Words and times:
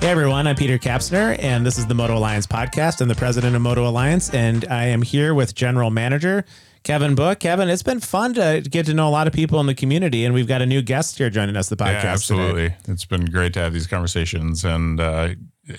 Hey 0.00 0.10
everyone, 0.10 0.46
I'm 0.46 0.56
Peter 0.56 0.78
Kapsner, 0.78 1.36
and 1.38 1.66
this 1.66 1.76
is 1.76 1.86
the 1.86 1.94
Moto 1.94 2.16
Alliance 2.16 2.46
podcast. 2.46 3.02
I'm 3.02 3.08
the 3.08 3.14
president 3.14 3.54
of 3.54 3.60
Moto 3.60 3.86
Alliance, 3.86 4.32
and 4.32 4.64
I 4.70 4.86
am 4.86 5.02
here 5.02 5.34
with 5.34 5.54
general 5.54 5.90
manager 5.90 6.46
Kevin 6.84 7.14
Book. 7.14 7.40
Kevin, 7.40 7.68
it's 7.68 7.82
been 7.82 8.00
fun 8.00 8.32
to 8.34 8.62
get 8.66 8.86
to 8.86 8.94
know 8.94 9.08
a 9.08 9.10
lot 9.10 9.26
of 9.26 9.34
people 9.34 9.60
in 9.60 9.66
the 9.66 9.74
community, 9.74 10.24
and 10.24 10.32
we've 10.32 10.48
got 10.48 10.62
a 10.62 10.66
new 10.66 10.80
guest 10.80 11.18
here 11.18 11.28
joining 11.28 11.54
us 11.56 11.68
the 11.68 11.76
podcast. 11.76 12.02
Yeah, 12.02 12.12
absolutely. 12.12 12.68
Today. 12.70 12.76
It's 12.88 13.04
been 13.04 13.26
great 13.26 13.52
to 13.54 13.60
have 13.60 13.74
these 13.74 13.86
conversations, 13.86 14.64
and 14.64 14.98
uh, 15.00 15.30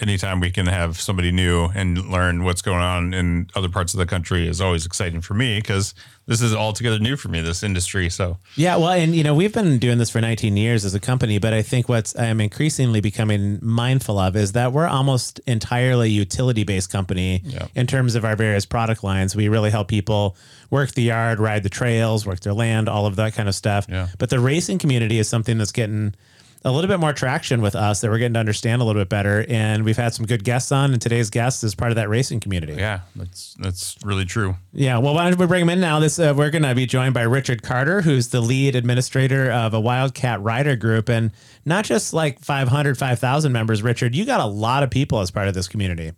anytime 0.02 0.40
we 0.40 0.50
can 0.50 0.66
have 0.66 1.00
somebody 1.00 1.32
new 1.32 1.66
and 1.76 2.10
learn 2.10 2.44
what's 2.44 2.62
going 2.62 2.80
on 2.80 3.14
in 3.14 3.50
other 3.56 3.70
parts 3.70 3.94
of 3.94 4.00
the 4.00 4.06
country 4.06 4.48
is 4.48 4.60
always 4.60 4.86
exciting 4.86 5.22
for 5.22 5.36
me 5.36 5.60
because 5.60 5.94
this 6.26 6.42
is 6.42 6.56
altogether 6.56 6.98
new 6.98 7.16
for 7.16 7.28
me, 7.28 7.40
this 7.42 7.62
industry. 7.62 8.10
So 8.10 8.38
yeah, 8.56 8.78
well, 8.78 8.90
and 8.90 9.16
you 9.16 9.24
know, 9.24 9.36
we've 9.36 9.54
been 9.54 9.78
doing 9.78 10.00
this 10.00 10.10
for 10.10 10.20
19 10.22 10.58
years 10.58 10.86
as 10.86 10.96
a 10.96 11.00
company, 11.00 11.38
but 11.38 11.54
I 11.54 11.62
think 11.62 11.88
what 11.88 12.14
I'm 12.18 12.42
increasingly 12.42 13.00
becoming 13.00 13.60
mindful 13.62 14.18
of 14.18 14.36
is 14.36 14.54
that 14.54 14.74
we're 14.74 14.88
almost 14.88 15.40
entirely 15.46 16.10
utility 16.10 16.64
based 16.64 16.92
company 16.92 17.42
yeah. 17.46 17.68
in 17.76 17.86
terms 17.86 18.16
of 18.16 18.26
our 18.26 18.36
various 18.36 18.66
product 18.66 19.04
lines. 19.04 19.36
We 19.36 19.50
really 19.50 19.70
help 19.70 19.88
people 19.88 20.36
work 20.72 20.92
the 20.92 21.04
yard, 21.04 21.40
ride 21.40 21.62
the 21.62 21.70
trails, 21.70 22.26
work 22.26 22.40
their 22.40 22.54
land, 22.54 22.90
all 22.90 23.06
of 23.06 23.18
that 23.18 23.34
kind 23.34 23.48
of 23.48 23.54
stuff. 23.54 23.86
Yeah. 23.88 24.08
But 24.18 24.32
the 24.32 24.40
racing 24.40 24.80
community 24.80 25.20
is 25.20 25.30
something 25.30 25.60
that's 25.60 25.72
getting 25.72 26.16
a 26.66 26.72
little 26.72 26.88
bit 26.88 27.00
more 27.00 27.14
traction 27.14 27.62
with 27.62 27.76
us 27.76 28.02
that 28.02 28.10
we're 28.10 28.18
getting 28.18 28.34
to 28.34 28.40
understand 28.40 28.82
a 28.82 28.86
little 28.86 29.00
bit 29.00 29.08
better. 29.08 29.46
And 29.48 29.86
we've 29.86 29.96
had 29.96 30.16
some 30.16 30.26
good 30.26 30.44
guests 30.44 30.72
on, 30.72 30.92
and 30.92 31.02
today's 31.02 31.30
guest 31.30 31.64
is 31.64 31.76
part 31.76 31.92
of 31.92 31.96
that 31.96 32.10
racing 32.10 32.40
community. 32.40 32.74
Yeah, 32.74 33.02
that's 33.16 33.54
that's 33.60 33.96
really 34.04 34.26
true. 34.26 34.56
Yeah. 34.74 34.98
Well, 34.98 35.14
why 35.14 35.30
don't 35.30 35.40
we 35.40 35.46
bring 35.46 35.62
him 35.62 35.70
in 35.70 35.80
now? 35.80 36.00
This 36.00 36.18
uh, 36.18 36.34
we're 36.36 36.50
going 36.50 36.64
to 36.64 36.74
be 36.74 36.88
joined 36.88 37.14
by 37.14 37.22
Richard 37.22 37.62
Carter, 37.62 38.02
who's 38.02 38.30
the 38.30 38.42
lead 38.42 38.76
administrator 38.76 39.52
of 39.52 39.76
a 39.76 39.80
Wildcat 39.80 40.42
Rider 40.42 40.76
Group, 40.76 41.08
and 41.08 41.32
not 41.66 41.86
just 41.86 42.14
like 42.14 42.40
500, 42.40 42.98
5,000 42.98 43.52
members. 43.52 43.84
Richard, 43.84 44.16
you 44.16 44.26
got 44.26 44.40
a 44.40 44.46
lot 44.46 44.82
of 44.82 44.90
people 44.90 45.20
as 45.20 45.30
part 45.30 45.48
of 45.48 45.54
this 45.54 45.68
community. 45.68 46.14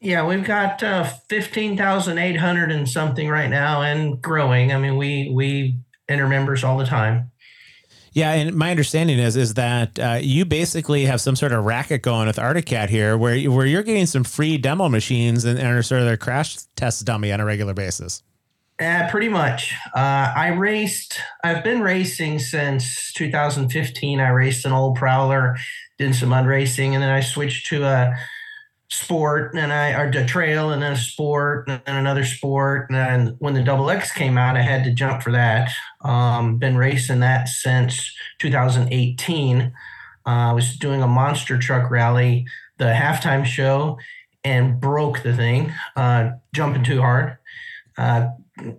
Yeah, 0.00 0.26
we've 0.26 0.44
got 0.44 0.82
uh, 0.82 1.04
fifteen 1.28 1.76
thousand 1.76 2.18
eight 2.18 2.36
hundred 2.36 2.72
and 2.72 2.88
something 2.88 3.28
right 3.28 3.48
now, 3.48 3.82
and 3.82 4.20
growing. 4.20 4.72
I 4.72 4.78
mean, 4.78 4.96
we 4.96 5.30
we 5.32 5.78
enter 6.08 6.28
members 6.28 6.64
all 6.64 6.76
the 6.76 6.84
time. 6.84 7.30
Yeah, 8.14 8.32
and 8.32 8.54
my 8.54 8.70
understanding 8.70 9.18
is 9.18 9.36
is 9.36 9.54
that 9.54 9.98
uh, 9.98 10.18
you 10.20 10.44
basically 10.44 11.06
have 11.06 11.20
some 11.20 11.34
sort 11.34 11.52
of 11.52 11.64
racket 11.64 12.02
going 12.02 12.26
with 12.26 12.38
Arctic 12.38 12.66
Cat 12.66 12.90
here, 12.90 13.16
where 13.16 13.50
where 13.50 13.66
you're 13.66 13.82
getting 13.82 14.06
some 14.06 14.24
free 14.24 14.58
demo 14.58 14.88
machines 14.88 15.44
and, 15.44 15.58
and 15.58 15.68
are 15.68 15.82
sort 15.82 16.00
of 16.00 16.06
their 16.06 16.18
crash 16.18 16.56
test 16.76 17.04
dummy 17.04 17.32
on 17.32 17.40
a 17.40 17.44
regular 17.44 17.74
basis. 17.74 18.22
Uh, 18.80 19.08
pretty 19.10 19.28
much. 19.28 19.72
Uh, 19.94 20.32
I 20.34 20.48
raced. 20.48 21.20
I've 21.44 21.62
been 21.62 21.82
racing 21.82 22.38
since 22.38 23.12
2015. 23.12 24.20
I 24.20 24.28
raced 24.30 24.64
an 24.66 24.72
old 24.72 24.96
Prowler, 24.96 25.56
did 25.98 26.14
some 26.14 26.30
mud 26.30 26.46
racing, 26.46 26.94
and 26.94 27.02
then 27.02 27.10
I 27.10 27.20
switched 27.20 27.66
to 27.68 27.84
a 27.84 28.14
sport 28.92 29.54
and 29.54 29.72
I 29.72 29.92
or 29.92 30.04
a 30.04 30.26
trail 30.26 30.70
and 30.70 30.82
then 30.82 30.92
a 30.92 30.96
sport 30.96 31.66
and 31.66 31.80
then 31.86 31.96
another 31.96 32.24
sport. 32.24 32.90
And 32.90 32.98
then 32.98 33.36
when 33.38 33.54
the 33.54 33.62
double 33.62 33.88
X 33.88 34.12
came 34.12 34.36
out, 34.36 34.54
I 34.54 34.60
had 34.60 34.84
to 34.84 34.92
jump 34.92 35.22
for 35.22 35.32
that. 35.32 35.72
Um, 36.02 36.58
been 36.58 36.76
racing 36.76 37.20
that 37.20 37.48
since 37.48 38.14
2018. 38.38 39.62
Uh, 39.62 39.70
I 40.24 40.52
was 40.52 40.76
doing 40.76 41.02
a 41.02 41.08
monster 41.08 41.58
truck 41.58 41.90
rally, 41.90 42.44
the 42.76 42.84
halftime 42.84 43.46
show, 43.46 43.98
and 44.44 44.78
broke 44.78 45.22
the 45.22 45.34
thing, 45.34 45.72
uh, 45.96 46.32
jumping 46.54 46.84
too 46.84 47.00
hard. 47.00 47.38
Uh, 47.96 48.28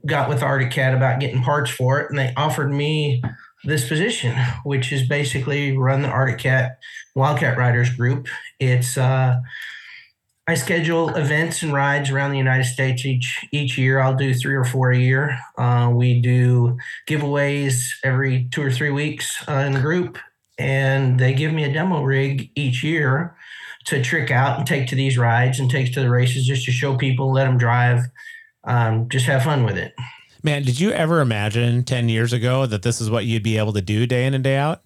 got 0.05 0.29
with 0.29 0.43
Arctic 0.43 0.69
Cat 0.69 0.93
about 0.93 1.21
getting 1.21 1.41
parts 1.41 1.71
for 1.71 1.99
it, 1.99 2.11
and 2.11 2.19
they 2.19 2.33
offered 2.37 2.71
me 2.71 3.23
this 3.63 3.87
position, 3.87 4.37
which 4.63 4.91
is 4.91 5.07
basically 5.07 5.75
run 5.75 6.03
the 6.03 6.07
Arctic 6.07 6.37
Cat 6.37 6.77
Wildcat 7.15 7.57
Riders 7.57 7.89
group. 7.89 8.27
It's 8.59 8.95
uh, 8.95 9.37
I 10.45 10.55
schedule 10.55 11.09
events 11.15 11.63
and 11.63 11.71
rides 11.71 12.09
around 12.09 12.31
the 12.31 12.37
United 12.37 12.65
States 12.65 13.05
each 13.05 13.45
each 13.53 13.77
year. 13.77 13.99
I'll 13.99 14.15
do 14.15 14.33
three 14.33 14.55
or 14.55 14.65
four 14.65 14.91
a 14.91 14.97
year. 14.97 15.39
Uh, 15.57 15.91
we 15.93 16.19
do 16.19 16.77
giveaways 17.07 17.83
every 18.03 18.49
two 18.51 18.61
or 18.61 18.71
three 18.71 18.91
weeks 18.91 19.41
uh, 19.47 19.53
in 19.53 19.73
the 19.73 19.79
group, 19.79 20.17
and 20.57 21.17
they 21.17 21.33
give 21.33 21.53
me 21.53 21.63
a 21.63 21.71
demo 21.71 22.03
rig 22.03 22.51
each 22.55 22.83
year 22.83 23.37
to 23.85 24.03
trick 24.03 24.31
out 24.31 24.57
and 24.57 24.67
take 24.67 24.87
to 24.87 24.95
these 24.95 25.17
rides 25.17 25.59
and 25.59 25.69
take 25.69 25.93
to 25.93 26.01
the 26.01 26.09
races 26.09 26.45
just 26.45 26.65
to 26.65 26.71
show 26.71 26.97
people, 26.97 27.31
let 27.31 27.45
them 27.45 27.57
drive, 27.57 28.01
um, 28.65 29.07
just 29.09 29.25
have 29.25 29.43
fun 29.43 29.63
with 29.63 29.77
it. 29.77 29.93
Man, 30.41 30.63
did 30.63 30.79
you 30.79 30.91
ever 30.91 31.21
imagine 31.21 31.83
10 31.83 32.09
years 32.09 32.33
ago 32.33 32.65
that 32.65 32.81
this 32.81 32.99
is 32.99 33.09
what 33.09 33.25
you'd 33.25 33.43
be 33.43 33.57
able 33.57 33.73
to 33.73 33.81
do 33.81 34.05
day 34.05 34.25
in 34.25 34.33
and 34.33 34.43
day 34.43 34.57
out? 34.57 34.82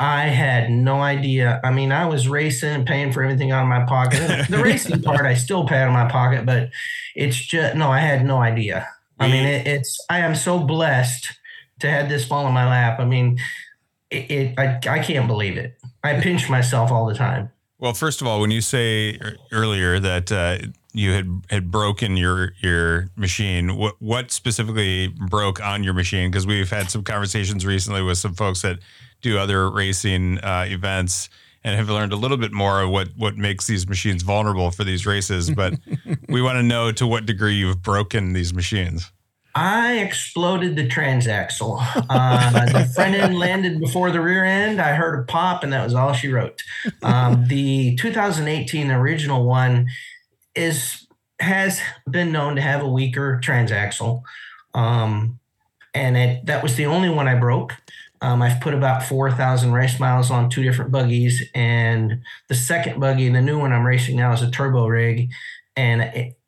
I 0.00 0.28
had 0.28 0.70
no 0.70 1.02
idea. 1.02 1.60
I 1.62 1.70
mean, 1.70 1.92
I 1.92 2.06
was 2.06 2.26
racing 2.26 2.70
and 2.70 2.86
paying 2.86 3.12
for 3.12 3.22
everything 3.22 3.50
out 3.50 3.62
of 3.62 3.68
my 3.68 3.84
pocket. 3.84 4.46
the 4.48 4.58
racing 4.64 5.02
part, 5.02 5.26
I 5.26 5.34
still 5.34 5.66
pay 5.66 5.76
out 5.76 5.88
of 5.88 5.92
my 5.92 6.10
pocket, 6.10 6.46
but 6.46 6.70
it's 7.14 7.36
just 7.36 7.76
no. 7.76 7.90
I 7.90 7.98
had 7.98 8.24
no 8.24 8.38
idea. 8.38 8.88
I 9.18 9.28
mean, 9.28 9.44
it, 9.44 9.66
it's. 9.66 10.02
I 10.08 10.20
am 10.20 10.34
so 10.34 10.58
blessed 10.58 11.26
to 11.80 11.90
have 11.90 12.08
this 12.08 12.24
fall 12.24 12.46
in 12.48 12.54
my 12.54 12.66
lap. 12.66 12.98
I 12.98 13.04
mean, 13.04 13.38
it. 14.10 14.30
it 14.30 14.58
I, 14.58 14.80
I 14.88 14.98
can't 15.00 15.26
believe 15.26 15.58
it. 15.58 15.78
I 16.02 16.18
pinch 16.18 16.48
myself 16.48 16.90
all 16.90 17.04
the 17.04 17.14
time. 17.14 17.50
Well, 17.78 17.92
first 17.92 18.22
of 18.22 18.26
all, 18.26 18.40
when 18.40 18.50
you 18.50 18.62
say 18.62 19.20
earlier 19.52 20.00
that 20.00 20.32
uh, 20.32 20.58
you 20.94 21.12
had 21.12 21.42
had 21.50 21.70
broken 21.70 22.16
your 22.16 22.52
your 22.62 23.10
machine, 23.16 23.76
what 23.76 24.00
what 24.00 24.30
specifically 24.30 25.08
broke 25.08 25.62
on 25.62 25.84
your 25.84 25.92
machine? 25.92 26.30
Because 26.30 26.46
we've 26.46 26.70
had 26.70 26.90
some 26.90 27.04
conversations 27.04 27.66
recently 27.66 28.00
with 28.00 28.16
some 28.16 28.32
folks 28.32 28.62
that 28.62 28.78
do 29.20 29.38
other 29.38 29.70
racing 29.70 30.38
uh, 30.38 30.66
events 30.68 31.28
and 31.62 31.76
have 31.76 31.88
learned 31.90 32.12
a 32.12 32.16
little 32.16 32.36
bit 32.36 32.52
more 32.52 32.82
of 32.82 32.90
what 32.90 33.08
what 33.16 33.36
makes 33.36 33.66
these 33.66 33.88
machines 33.88 34.22
vulnerable 34.22 34.70
for 34.70 34.84
these 34.84 35.06
races. 35.06 35.50
But 35.50 35.74
we 36.28 36.42
want 36.42 36.56
to 36.56 36.62
know 36.62 36.92
to 36.92 37.06
what 37.06 37.26
degree 37.26 37.54
you've 37.54 37.82
broken 37.82 38.32
these 38.32 38.54
machines. 38.54 39.10
I 39.54 39.98
exploded 39.98 40.76
the 40.76 40.86
transaxle. 40.86 41.80
Uh, 42.08 42.66
the 42.66 42.84
front 42.94 43.16
end 43.16 43.36
landed 43.36 43.80
before 43.80 44.12
the 44.12 44.20
rear 44.20 44.44
end. 44.44 44.80
I 44.80 44.94
heard 44.94 45.18
a 45.18 45.24
pop, 45.24 45.64
and 45.64 45.72
that 45.72 45.82
was 45.82 45.92
all 45.92 46.12
she 46.12 46.28
wrote. 46.28 46.62
Um, 47.02 47.44
the 47.48 47.96
2018 47.96 48.90
original 48.90 49.44
one 49.44 49.88
is 50.54 51.06
has 51.40 51.80
been 52.08 52.32
known 52.32 52.54
to 52.56 52.62
have 52.62 52.82
a 52.82 52.88
weaker 52.88 53.40
transaxle, 53.42 54.22
um, 54.74 55.40
and 55.94 56.16
it, 56.16 56.46
that 56.46 56.62
was 56.62 56.76
the 56.76 56.86
only 56.86 57.08
one 57.08 57.26
I 57.26 57.34
broke. 57.34 57.74
Um, 58.22 58.42
I've 58.42 58.60
put 58.60 58.74
about 58.74 59.02
4,000 59.02 59.72
race 59.72 59.98
miles 59.98 60.30
on 60.30 60.50
two 60.50 60.62
different 60.62 60.90
buggies. 60.92 61.42
And 61.54 62.22
the 62.48 62.54
second 62.54 63.00
buggy, 63.00 63.28
the 63.28 63.40
new 63.40 63.58
one 63.58 63.72
I'm 63.72 63.86
racing 63.86 64.16
now, 64.16 64.32
is 64.32 64.42
a 64.42 64.50
turbo 64.50 64.86
rig. 64.86 65.30
And, 65.76 66.02
it, 66.02 66.38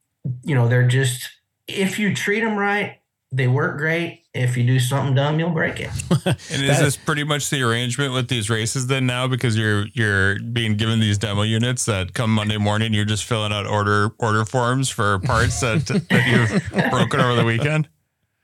you 0.44 0.54
know, 0.54 0.68
they're 0.68 0.86
just, 0.86 1.30
if 1.66 1.98
you 1.98 2.14
treat 2.14 2.40
them 2.40 2.56
right, 2.56 2.98
they 3.32 3.48
work 3.48 3.78
great. 3.78 4.24
If 4.34 4.56
you 4.56 4.64
do 4.64 4.78
something 4.78 5.14
dumb, 5.14 5.38
you'll 5.38 5.50
break 5.50 5.80
it. 5.80 5.90
and 6.26 6.36
is 6.64 6.78
this 6.78 6.96
pretty 6.96 7.24
much 7.24 7.50
the 7.50 7.62
arrangement 7.62 8.12
with 8.12 8.28
these 8.28 8.50
races 8.50 8.86
then 8.86 9.06
now? 9.06 9.26
Because 9.26 9.56
you're 9.56 9.86
you're 9.94 10.38
being 10.38 10.76
given 10.76 11.00
these 11.00 11.18
demo 11.18 11.42
units 11.42 11.86
that 11.86 12.14
come 12.14 12.34
Monday 12.34 12.58
morning, 12.58 12.92
you're 12.94 13.04
just 13.04 13.24
filling 13.24 13.52
out 13.52 13.66
order 13.66 14.10
order 14.18 14.44
forms 14.44 14.88
for 14.90 15.18
parts 15.20 15.60
that, 15.60 15.86
that 15.86 16.26
you've 16.26 16.90
broken 16.90 17.20
over 17.20 17.34
the 17.34 17.44
weekend. 17.44 17.88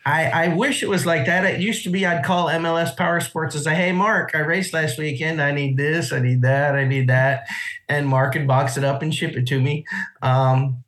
I, 0.08 0.44
I 0.44 0.48
wish 0.48 0.82
it 0.82 0.88
was 0.88 1.04
like 1.04 1.26
that. 1.26 1.44
It 1.44 1.60
used 1.60 1.84
to 1.84 1.90
be 1.90 2.06
I'd 2.06 2.24
call 2.24 2.46
MLS 2.46 2.96
Power 2.96 3.20
Sports 3.20 3.54
and 3.54 3.62
say, 3.62 3.74
Hey, 3.74 3.92
Mark, 3.92 4.30
I 4.34 4.38
raced 4.38 4.72
last 4.72 4.96
weekend. 4.96 5.40
I 5.42 5.52
need 5.52 5.76
this, 5.76 6.14
I 6.14 6.18
need 6.18 6.40
that, 6.42 6.74
I 6.74 6.84
need 6.84 7.08
that. 7.08 7.46
And 7.90 8.08
Mark 8.08 8.32
would 8.32 8.46
box 8.46 8.78
it 8.78 8.84
up 8.84 9.02
and 9.02 9.14
ship 9.14 9.36
it 9.36 9.46
to 9.48 9.60
me. 9.60 9.84
Um, 10.22 10.82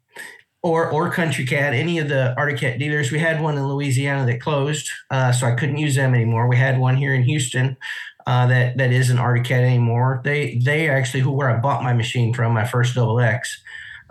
or, 0.63 0.91
or 0.91 1.11
Country 1.11 1.45
Cat, 1.45 1.75
any 1.75 1.99
of 1.99 2.09
the 2.09 2.35
Arctic 2.37 2.61
Cat 2.61 2.79
dealers. 2.79 3.13
We 3.13 3.19
had 3.19 3.43
one 3.43 3.59
in 3.59 3.67
Louisiana 3.67 4.25
that 4.27 4.41
closed, 4.41 4.89
uh, 5.11 5.33
so 5.33 5.47
I 5.47 5.55
couldn't 5.55 5.79
use 5.79 5.97
them 5.97 6.15
anymore. 6.15 6.49
We 6.49 6.57
had 6.57 6.79
one 6.79 6.97
here 6.97 7.15
in 7.15 7.23
Houston 7.23 7.77
uh, 8.27 8.47
that 8.47 8.79
that 8.79 8.91
isn't 8.91 9.19
Arctic 9.19 9.45
Cat 9.45 9.65
anymore. 9.65 10.23
They 10.25 10.59
they 10.65 10.89
actually 10.89 11.21
who 11.21 11.31
where 11.31 11.51
I 11.51 11.59
bought 11.59 11.83
my 11.83 11.93
machine 11.93 12.33
from, 12.33 12.55
my 12.55 12.67
first 12.67 12.95
double 12.95 13.21
X, 13.21 13.63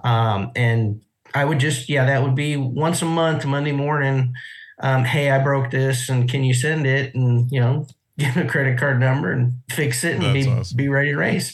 um, 0.03 0.51
and 0.55 1.01
I 1.33 1.45
would 1.45 1.59
just 1.59 1.89
yeah 1.89 2.05
that 2.05 2.21
would 2.21 2.35
be 2.35 2.57
once 2.57 3.01
a 3.01 3.05
month 3.05 3.45
Monday 3.45 3.71
morning 3.71 4.35
um, 4.79 5.03
hey, 5.03 5.29
I 5.31 5.39
broke 5.43 5.71
this, 5.71 6.09
and 6.09 6.29
can 6.29 6.43
you 6.43 6.53
send 6.53 6.85
it? 6.85 7.13
And 7.15 7.51
you 7.51 7.59
know, 7.59 7.87
give 8.17 8.37
a 8.37 8.45
credit 8.45 8.77
card 8.77 8.99
number 8.99 9.31
and 9.31 9.53
fix 9.69 10.03
it, 10.03 10.15
and 10.15 10.23
That's 10.23 10.45
be 10.45 10.51
awesome. 10.51 10.77
be 10.77 10.89
ready 10.89 11.11
to 11.11 11.17
race. 11.17 11.53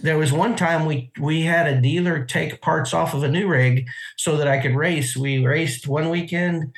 There 0.00 0.18
was 0.18 0.32
one 0.32 0.54
time 0.54 0.86
we 0.86 1.10
we 1.18 1.42
had 1.42 1.66
a 1.66 1.80
dealer 1.80 2.24
take 2.24 2.60
parts 2.60 2.94
off 2.94 3.14
of 3.14 3.22
a 3.22 3.28
new 3.28 3.48
rig 3.48 3.86
so 4.16 4.36
that 4.36 4.48
I 4.48 4.58
could 4.58 4.74
race. 4.74 5.16
We 5.16 5.44
raced 5.44 5.88
one 5.88 6.08
weekend, 6.10 6.72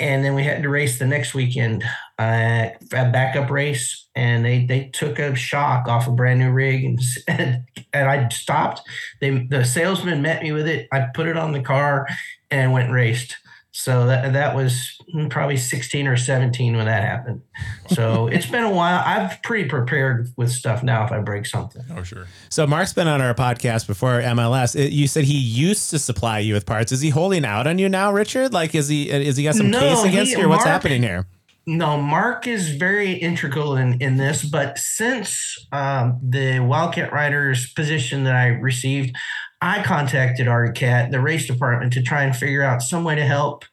and 0.00 0.24
then 0.24 0.34
we 0.34 0.44
had 0.44 0.62
to 0.62 0.68
race 0.68 0.98
the 0.98 1.06
next 1.06 1.34
weekend, 1.34 1.84
uh, 2.18 2.70
a 2.92 3.10
backup 3.10 3.50
race, 3.50 4.08
and 4.14 4.44
they 4.44 4.64
they 4.64 4.90
took 4.92 5.18
a 5.18 5.34
shock 5.34 5.88
off 5.88 6.08
a 6.08 6.10
brand 6.10 6.40
new 6.40 6.50
rig, 6.50 6.84
and 6.84 7.00
and, 7.28 7.64
and 7.92 8.08
I 8.08 8.28
stopped. 8.30 8.80
They 9.20 9.46
the 9.46 9.64
salesman 9.64 10.22
met 10.22 10.42
me 10.42 10.52
with 10.52 10.66
it. 10.66 10.88
I 10.90 11.06
put 11.14 11.28
it 11.28 11.36
on 11.36 11.52
the 11.52 11.62
car 11.62 12.08
and 12.50 12.72
went 12.72 12.86
and 12.86 12.94
raced 12.94 13.36
So 13.80 14.08
that 14.08 14.32
that 14.32 14.56
was 14.56 14.98
probably 15.30 15.56
16 15.56 16.08
or 16.08 16.16
17 16.16 16.76
when 16.76 16.86
that 16.86 17.04
happened. 17.04 17.42
So 17.90 18.26
it's 18.32 18.46
been 18.46 18.64
a 18.64 18.70
while. 18.72 19.00
I'm 19.06 19.30
pretty 19.44 19.68
prepared 19.68 20.32
with 20.36 20.50
stuff 20.50 20.82
now 20.82 21.04
if 21.04 21.12
I 21.12 21.20
break 21.20 21.46
something. 21.46 21.82
Oh, 21.96 22.02
sure. 22.02 22.26
So 22.48 22.66
Mark's 22.66 22.92
been 22.92 23.06
on 23.06 23.22
our 23.22 23.34
podcast 23.34 23.86
before 23.86 24.20
MLS. 24.20 24.74
It, 24.74 24.90
you 24.90 25.06
said 25.06 25.22
he 25.24 25.38
used 25.38 25.90
to 25.90 26.00
supply 26.00 26.40
you 26.40 26.54
with 26.54 26.66
parts. 26.66 26.90
Is 26.90 27.00
he 27.02 27.10
holding 27.10 27.44
out 27.44 27.68
on 27.68 27.78
you 27.78 27.88
now, 27.88 28.12
Richard? 28.12 28.52
Like, 28.52 28.74
is 28.74 28.88
he 28.88 29.10
is 29.10 29.36
he 29.36 29.44
got 29.44 29.54
some 29.54 29.70
No, 29.70 29.78
case 29.78 30.02
against 30.02 30.34
he- 30.34 30.40
you? 30.40 30.48
What's 30.48 30.64
Mark- 30.64 30.72
happening 30.72 31.02
here? 31.04 31.28
No, 31.64 32.00
Mark 32.00 32.46
is 32.48 32.70
very 32.70 33.12
integral 33.12 33.76
in, 33.76 34.00
in 34.00 34.16
this, 34.16 34.42
but 34.42 34.78
since 34.78 35.66
um, 35.70 36.18
the 36.22 36.60
Wildcat 36.60 37.12
Riders 37.12 37.70
position 37.74 38.24
that 38.24 38.34
I 38.34 38.46
received, 38.46 39.14
I 39.60 39.82
contacted 39.82 40.46
Arctic 40.48 40.76
Cat, 40.76 41.10
the 41.10 41.20
race 41.20 41.46
department, 41.46 41.92
to 41.94 42.02
try 42.02 42.22
and 42.22 42.34
figure 42.34 42.62
out 42.62 42.82
some 42.82 43.04
way 43.04 43.16
to 43.16 43.24
help 43.24 43.64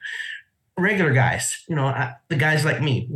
regular 0.77 1.13
guys, 1.13 1.63
you 1.67 1.75
know, 1.75 1.85
I, 1.85 2.15
the 2.27 2.35
guys 2.35 2.65
like 2.65 2.81
me. 2.81 3.09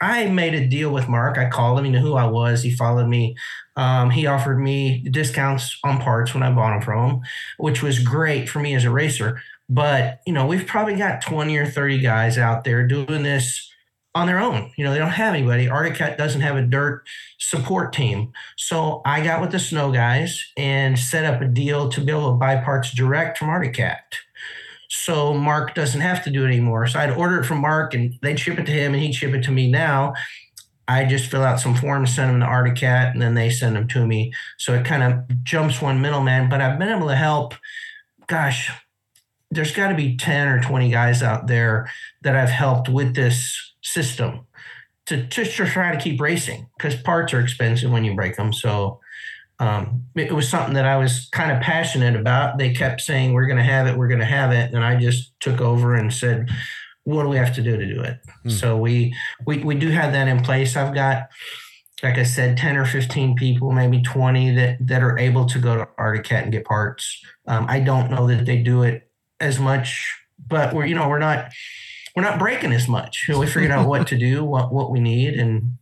I 0.00 0.26
made 0.26 0.54
a 0.54 0.66
deal 0.66 0.90
with 0.90 1.08
Mark. 1.08 1.38
I 1.38 1.48
called 1.48 1.78
him. 1.78 1.84
He 1.84 1.90
knew 1.92 2.00
who 2.00 2.14
I 2.14 2.26
was. 2.26 2.62
He 2.62 2.72
followed 2.72 3.06
me. 3.06 3.36
Um, 3.76 4.10
he 4.10 4.26
offered 4.26 4.58
me 4.58 5.08
discounts 5.08 5.78
on 5.84 6.00
parts 6.00 6.34
when 6.34 6.42
I 6.42 6.50
bought 6.50 6.72
them 6.72 6.82
from 6.82 7.08
him, 7.08 7.20
which 7.58 7.82
was 7.82 8.00
great 8.00 8.48
for 8.48 8.58
me 8.58 8.74
as 8.74 8.84
a 8.84 8.90
racer. 8.90 9.40
But, 9.68 10.20
you 10.26 10.32
know, 10.32 10.44
we've 10.46 10.66
probably 10.66 10.96
got 10.96 11.22
20 11.22 11.56
or 11.56 11.66
30 11.66 12.00
guys 12.00 12.36
out 12.36 12.64
there 12.64 12.86
doing 12.86 13.22
this 13.22 13.71
on 14.14 14.26
their 14.26 14.38
own. 14.38 14.70
You 14.76 14.84
know, 14.84 14.92
they 14.92 14.98
don't 14.98 15.10
have 15.10 15.34
anybody. 15.34 15.68
Arctic 15.68 15.96
Cat 15.96 16.18
doesn't 16.18 16.42
have 16.42 16.56
a 16.56 16.62
dirt 16.62 17.04
support 17.38 17.92
team. 17.92 18.32
So 18.56 19.00
I 19.04 19.22
got 19.22 19.40
with 19.40 19.52
the 19.52 19.58
snow 19.58 19.90
guys 19.90 20.44
and 20.56 20.98
set 20.98 21.24
up 21.24 21.40
a 21.40 21.46
deal 21.46 21.88
to 21.88 22.00
be 22.00 22.12
able 22.12 22.32
to 22.32 22.38
buy 22.38 22.56
parts 22.56 22.92
direct 22.94 23.38
from 23.38 23.48
Arctic 23.48 23.74
Cat. 23.74 24.16
So 24.88 25.32
Mark 25.32 25.74
doesn't 25.74 26.02
have 26.02 26.22
to 26.24 26.30
do 26.30 26.44
it 26.44 26.48
anymore. 26.48 26.86
So 26.86 27.00
I'd 27.00 27.10
order 27.10 27.40
it 27.40 27.46
from 27.46 27.62
Mark 27.62 27.94
and 27.94 28.18
they'd 28.20 28.38
ship 28.38 28.58
it 28.58 28.66
to 28.66 28.72
him 28.72 28.92
and 28.92 29.02
he'd 29.02 29.14
ship 29.14 29.32
it 29.32 29.42
to 29.44 29.50
me 29.50 29.70
now. 29.70 30.12
I 30.86 31.06
just 31.06 31.30
fill 31.30 31.42
out 31.42 31.60
some 31.60 31.74
forms, 31.74 32.14
send 32.14 32.30
them 32.30 32.40
to 32.40 32.46
Arctic 32.46 32.76
Cat, 32.76 33.14
and 33.14 33.22
then 33.22 33.32
they 33.32 33.48
send 33.48 33.76
them 33.76 33.88
to 33.88 34.06
me. 34.06 34.34
So 34.58 34.74
it 34.74 34.84
kind 34.84 35.02
of 35.02 35.44
jumps 35.44 35.80
one 35.80 36.02
middleman. 36.02 36.50
But 36.50 36.60
I've 36.60 36.78
been 36.78 36.90
able 36.90 37.08
to 37.08 37.16
help, 37.16 37.54
gosh, 38.26 38.70
there's 39.50 39.72
got 39.72 39.88
to 39.88 39.94
be 39.94 40.16
10 40.16 40.48
or 40.48 40.60
20 40.60 40.90
guys 40.90 41.22
out 41.22 41.46
there 41.46 41.90
that 42.22 42.36
I've 42.36 42.50
helped 42.50 42.88
with 42.90 43.14
this 43.14 43.71
system 43.82 44.46
to 45.06 45.22
just 45.24 45.56
to 45.56 45.66
try 45.66 45.94
to 45.94 46.00
keep 46.00 46.20
racing 46.20 46.68
because 46.76 46.94
parts 46.94 47.34
are 47.34 47.40
expensive 47.40 47.90
when 47.90 48.04
you 48.04 48.14
break 48.14 48.36
them. 48.36 48.52
So 48.52 49.00
um, 49.58 50.04
it 50.16 50.32
was 50.32 50.48
something 50.48 50.74
that 50.74 50.86
I 50.86 50.96
was 50.96 51.28
kind 51.30 51.52
of 51.52 51.62
passionate 51.62 52.16
about. 52.16 52.58
They 52.58 52.72
kept 52.72 53.00
saying, 53.00 53.32
We're 53.32 53.46
going 53.46 53.58
to 53.58 53.64
have 53.64 53.86
it, 53.86 53.96
we're 53.96 54.08
going 54.08 54.20
to 54.20 54.26
have 54.26 54.50
it. 54.50 54.74
And 54.74 54.84
I 54.84 54.98
just 54.98 55.38
took 55.40 55.60
over 55.60 55.94
and 55.94 56.12
said, 56.12 56.48
What 57.04 57.22
do 57.22 57.28
we 57.28 57.36
have 57.36 57.54
to 57.54 57.62
do 57.62 57.76
to 57.76 57.86
do 57.86 58.00
it? 58.00 58.18
Hmm. 58.42 58.50
So 58.50 58.76
we, 58.76 59.14
we, 59.46 59.58
we 59.58 59.74
do 59.74 59.88
have 59.90 60.12
that 60.12 60.28
in 60.28 60.42
place. 60.42 60.76
I've 60.76 60.94
got, 60.94 61.28
like 62.02 62.18
I 62.18 62.24
said, 62.24 62.56
10 62.56 62.76
or 62.76 62.84
15 62.84 63.36
people, 63.36 63.70
maybe 63.70 64.02
20 64.02 64.54
that, 64.56 64.78
that 64.86 65.02
are 65.02 65.16
able 65.18 65.46
to 65.46 65.58
go 65.60 65.76
to 65.76 65.88
Arctic 65.96 66.24
Cat 66.24 66.42
and 66.44 66.52
get 66.52 66.64
parts. 66.64 67.24
Um, 67.46 67.66
I 67.68 67.78
don't 67.78 68.10
know 68.10 68.26
that 68.26 68.46
they 68.46 68.58
do 68.58 68.82
it 68.82 69.08
as 69.38 69.60
much, 69.60 70.12
but 70.48 70.74
we're, 70.74 70.86
you 70.86 70.96
know, 70.96 71.08
we're 71.08 71.20
not, 71.20 71.52
we're 72.14 72.22
not 72.22 72.38
breaking 72.38 72.72
as 72.72 72.88
much. 72.88 73.24
We 73.28 73.46
figured 73.46 73.70
out 73.70 73.88
what 73.88 74.06
to 74.08 74.18
do, 74.18 74.44
what, 74.44 74.72
what 74.72 74.90
we 74.90 75.00
need. 75.00 75.34
And 75.34 75.78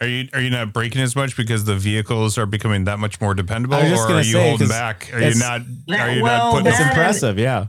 Are 0.00 0.06
you 0.06 0.28
are 0.34 0.40
you 0.40 0.50
not 0.50 0.72
breaking 0.72 1.00
as 1.00 1.14
much 1.16 1.36
because 1.36 1.64
the 1.64 1.76
vehicles 1.76 2.36
are 2.36 2.46
becoming 2.46 2.84
that 2.84 2.98
much 2.98 3.20
more 3.20 3.34
dependable, 3.34 3.76
I 3.76 3.82
was 3.84 3.90
just 3.90 4.10
or 4.10 4.12
are 4.14 4.16
you 4.18 4.32
say, 4.32 4.48
holding 4.50 4.66
'cause 4.66 4.76
back? 4.76 5.10
Are 5.14 5.20
you 5.20 5.34
not? 5.38 5.62
That- 5.88 6.00
Are 6.00 6.12
you 6.12 6.22
well, 6.22 6.44
not 6.46 6.52
putting? 6.52 6.66
It's 6.68 6.78
that- 6.78 6.88
impressive, 6.92 7.38
yeah. 7.38 7.66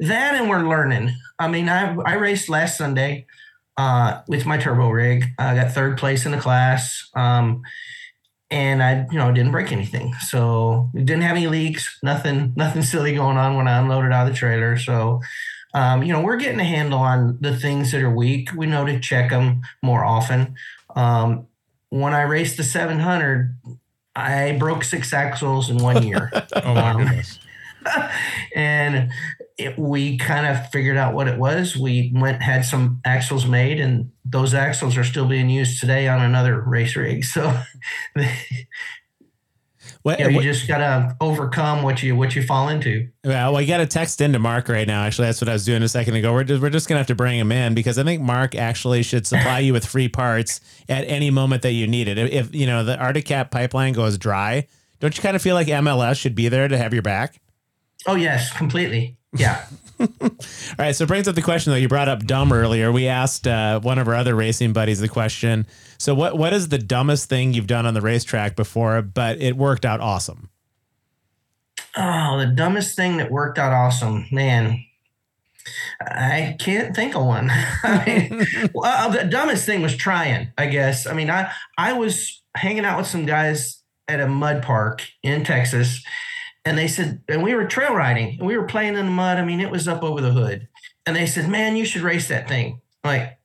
that 0.00 0.34
and 0.34 0.48
we're 0.48 0.68
learning. 0.68 1.14
I 1.38 1.48
mean, 1.48 1.68
I 1.68 1.96
I 2.06 2.14
raced 2.14 2.48
last 2.50 2.76
Sunday 2.76 3.26
uh, 3.76 4.20
with 4.28 4.44
my 4.46 4.58
turbo 4.58 4.90
rig. 4.90 5.24
I 5.38 5.54
got 5.54 5.72
third 5.72 5.96
place 5.96 6.26
in 6.26 6.32
the 6.32 6.38
class, 6.38 7.08
um, 7.16 7.62
and 8.50 8.82
I 8.82 9.06
you 9.10 9.18
know 9.18 9.32
didn't 9.32 9.52
break 9.52 9.72
anything. 9.72 10.12
So 10.28 10.90
didn't 10.94 11.22
have 11.22 11.36
any 11.36 11.46
leaks. 11.46 11.98
Nothing 12.02 12.52
nothing 12.56 12.82
silly 12.82 13.14
going 13.14 13.38
on 13.38 13.56
when 13.56 13.66
I 13.66 13.78
unloaded 13.78 14.12
out 14.12 14.26
of 14.28 14.32
the 14.34 14.38
trailer. 14.38 14.76
So. 14.76 15.20
Um, 15.74 16.02
you 16.02 16.12
know, 16.12 16.20
we're 16.22 16.36
getting 16.36 16.60
a 16.60 16.64
handle 16.64 16.98
on 16.98 17.38
the 17.40 17.56
things 17.56 17.92
that 17.92 18.02
are 18.02 18.14
weak. 18.14 18.50
We 18.56 18.66
know 18.66 18.84
to 18.84 18.98
check 18.98 19.30
them 19.30 19.62
more 19.82 20.04
often. 20.04 20.54
Um, 20.96 21.46
when 21.90 22.12
I 22.14 22.22
raced 22.22 22.56
the 22.56 22.64
700, 22.64 23.56
I 24.16 24.56
broke 24.58 24.84
six 24.84 25.12
axles 25.12 25.70
in 25.70 25.78
one 25.78 26.02
year. 26.02 26.30
oh 26.64 26.74
my 26.74 26.90
Um, 26.90 26.96
goodness! 26.98 27.38
and 28.54 29.10
it, 29.56 29.78
we 29.78 30.18
kind 30.18 30.46
of 30.46 30.68
figured 30.70 30.96
out 30.96 31.14
what 31.14 31.28
it 31.28 31.38
was. 31.38 31.76
We 31.76 32.12
went 32.14 32.42
had 32.42 32.64
some 32.64 33.00
axles 33.04 33.46
made, 33.46 33.80
and 33.80 34.10
those 34.24 34.54
axles 34.54 34.96
are 34.96 35.04
still 35.04 35.26
being 35.26 35.48
used 35.50 35.80
today 35.80 36.08
on 36.08 36.20
another 36.22 36.60
race 36.60 36.96
rig. 36.96 37.24
So 37.24 37.58
What, 40.02 40.18
you, 40.18 40.30
know, 40.30 40.40
you 40.40 40.42
just 40.42 40.66
gotta 40.66 41.14
overcome 41.20 41.82
what 41.82 42.02
you 42.02 42.16
what 42.16 42.34
you 42.34 42.42
fall 42.42 42.68
into. 42.70 43.08
well, 43.22 43.54
we 43.54 43.66
got 43.66 43.80
a 43.80 43.86
text 43.86 44.22
into 44.22 44.38
Mark 44.38 44.68
right 44.68 44.86
now. 44.86 45.02
Actually, 45.02 45.28
that's 45.28 45.42
what 45.42 45.50
I 45.50 45.52
was 45.52 45.66
doing 45.66 45.82
a 45.82 45.88
second 45.88 46.14
ago. 46.14 46.32
We're 46.32 46.44
just, 46.44 46.62
we're 46.62 46.70
just 46.70 46.88
gonna 46.88 47.00
have 47.00 47.06
to 47.08 47.14
bring 47.14 47.38
him 47.38 47.52
in 47.52 47.74
because 47.74 47.98
I 47.98 48.04
think 48.04 48.22
Mark 48.22 48.54
actually 48.54 49.02
should 49.02 49.26
supply 49.26 49.58
you 49.58 49.74
with 49.74 49.84
free 49.84 50.08
parts 50.08 50.62
at 50.88 51.04
any 51.04 51.30
moment 51.30 51.60
that 51.62 51.72
you 51.72 51.86
need 51.86 52.08
it. 52.08 52.16
If, 52.16 52.54
you 52.54 52.66
know 52.66 52.82
the 52.82 52.98
Arctic 52.98 53.26
pipeline 53.50 53.92
goes 53.92 54.16
dry, 54.16 54.66
don't 55.00 55.14
you 55.14 55.22
kind 55.22 55.36
of 55.36 55.42
feel 55.42 55.54
like 55.54 55.66
MLS 55.66 56.18
should 56.18 56.34
be 56.34 56.48
there 56.48 56.66
to 56.66 56.78
have 56.78 56.94
your 56.94 57.02
back? 57.02 57.38
Oh 58.06 58.14
yes, 58.14 58.56
completely. 58.56 59.18
Yeah. 59.32 59.64
All 60.00 60.08
right, 60.78 60.94
so 60.94 61.04
it 61.04 61.08
brings 61.08 61.28
up 61.28 61.34
the 61.34 61.42
question 61.42 61.72
though. 61.72 61.78
You 61.78 61.88
brought 61.88 62.08
up 62.08 62.24
dumb 62.24 62.52
earlier. 62.52 62.90
We 62.90 63.06
asked 63.06 63.46
uh, 63.46 63.80
one 63.80 63.98
of 63.98 64.08
our 64.08 64.14
other 64.14 64.34
racing 64.34 64.72
buddies 64.72 65.00
the 65.00 65.08
question. 65.08 65.66
So, 65.98 66.14
what 66.14 66.36
what 66.36 66.52
is 66.52 66.68
the 66.68 66.78
dumbest 66.78 67.28
thing 67.28 67.52
you've 67.52 67.66
done 67.66 67.86
on 67.86 67.94
the 67.94 68.00
racetrack 68.00 68.56
before, 68.56 69.02
but 69.02 69.40
it 69.40 69.56
worked 69.56 69.84
out 69.84 70.00
awesome? 70.00 70.48
Oh, 71.96 72.38
the 72.38 72.46
dumbest 72.46 72.96
thing 72.96 73.18
that 73.18 73.30
worked 73.30 73.58
out 73.58 73.72
awesome, 73.72 74.26
man. 74.30 74.84
I 76.00 76.56
can't 76.58 76.96
think 76.96 77.14
of 77.14 77.26
one. 77.26 77.50
I 77.82 78.04
mean, 78.06 78.70
well, 78.74 79.10
the 79.10 79.24
dumbest 79.24 79.66
thing 79.66 79.82
was 79.82 79.96
trying. 79.96 80.52
I 80.56 80.66
guess. 80.66 81.06
I 81.06 81.12
mean, 81.12 81.30
I 81.30 81.52
I 81.76 81.92
was 81.92 82.42
hanging 82.56 82.84
out 82.84 82.98
with 82.98 83.06
some 83.06 83.26
guys 83.26 83.82
at 84.08 84.20
a 84.20 84.26
mud 84.26 84.62
park 84.62 85.06
in 85.22 85.44
Texas, 85.44 86.02
and 86.64 86.76
they 86.76 86.88
said, 86.88 87.22
and 87.28 87.42
we 87.42 87.54
were 87.54 87.66
trail 87.66 87.94
riding, 87.94 88.38
and 88.38 88.46
we 88.46 88.56
were 88.56 88.66
playing 88.66 88.96
in 88.96 89.06
the 89.06 89.12
mud. 89.12 89.38
I 89.38 89.44
mean, 89.44 89.60
it 89.60 89.70
was 89.70 89.88
up 89.88 90.02
over 90.02 90.20
the 90.20 90.32
hood, 90.32 90.68
and 91.06 91.16
they 91.16 91.26
said, 91.26 91.48
"Man, 91.48 91.76
you 91.76 91.84
should 91.84 92.02
race 92.02 92.28
that 92.28 92.48
thing." 92.48 92.80
I'm 93.02 93.18
like, 93.18 93.38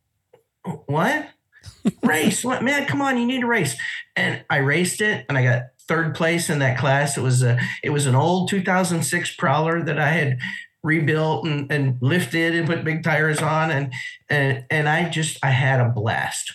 what? 0.87 1.29
race? 2.03 2.43
What? 2.43 2.63
Man, 2.63 2.85
come 2.85 3.01
on, 3.01 3.17
you 3.17 3.25
need 3.25 3.41
to 3.41 3.47
race. 3.47 3.77
And 4.15 4.43
I 4.49 4.57
raced 4.57 5.01
it, 5.01 5.25
and 5.29 5.37
I 5.37 5.43
got 5.43 5.63
third 5.87 6.15
place 6.15 6.49
in 6.49 6.59
that 6.59 6.77
class. 6.77 7.17
It 7.17 7.21
was 7.21 7.43
a 7.43 7.59
it 7.83 7.91
was 7.91 8.05
an 8.05 8.15
old 8.15 8.49
2006 8.49 9.35
Prowler 9.35 9.83
that 9.83 9.99
I 9.99 10.09
had 10.09 10.39
rebuilt 10.83 11.45
and, 11.45 11.71
and 11.71 11.97
lifted 12.01 12.55
and 12.55 12.67
put 12.67 12.83
big 12.83 13.03
tires 13.03 13.39
on 13.39 13.71
and 13.71 13.91
and 14.29 14.65
and 14.69 14.87
I 14.87 15.09
just 15.09 15.43
I 15.43 15.49
had 15.49 15.79
a 15.79 15.89
blast. 15.89 16.53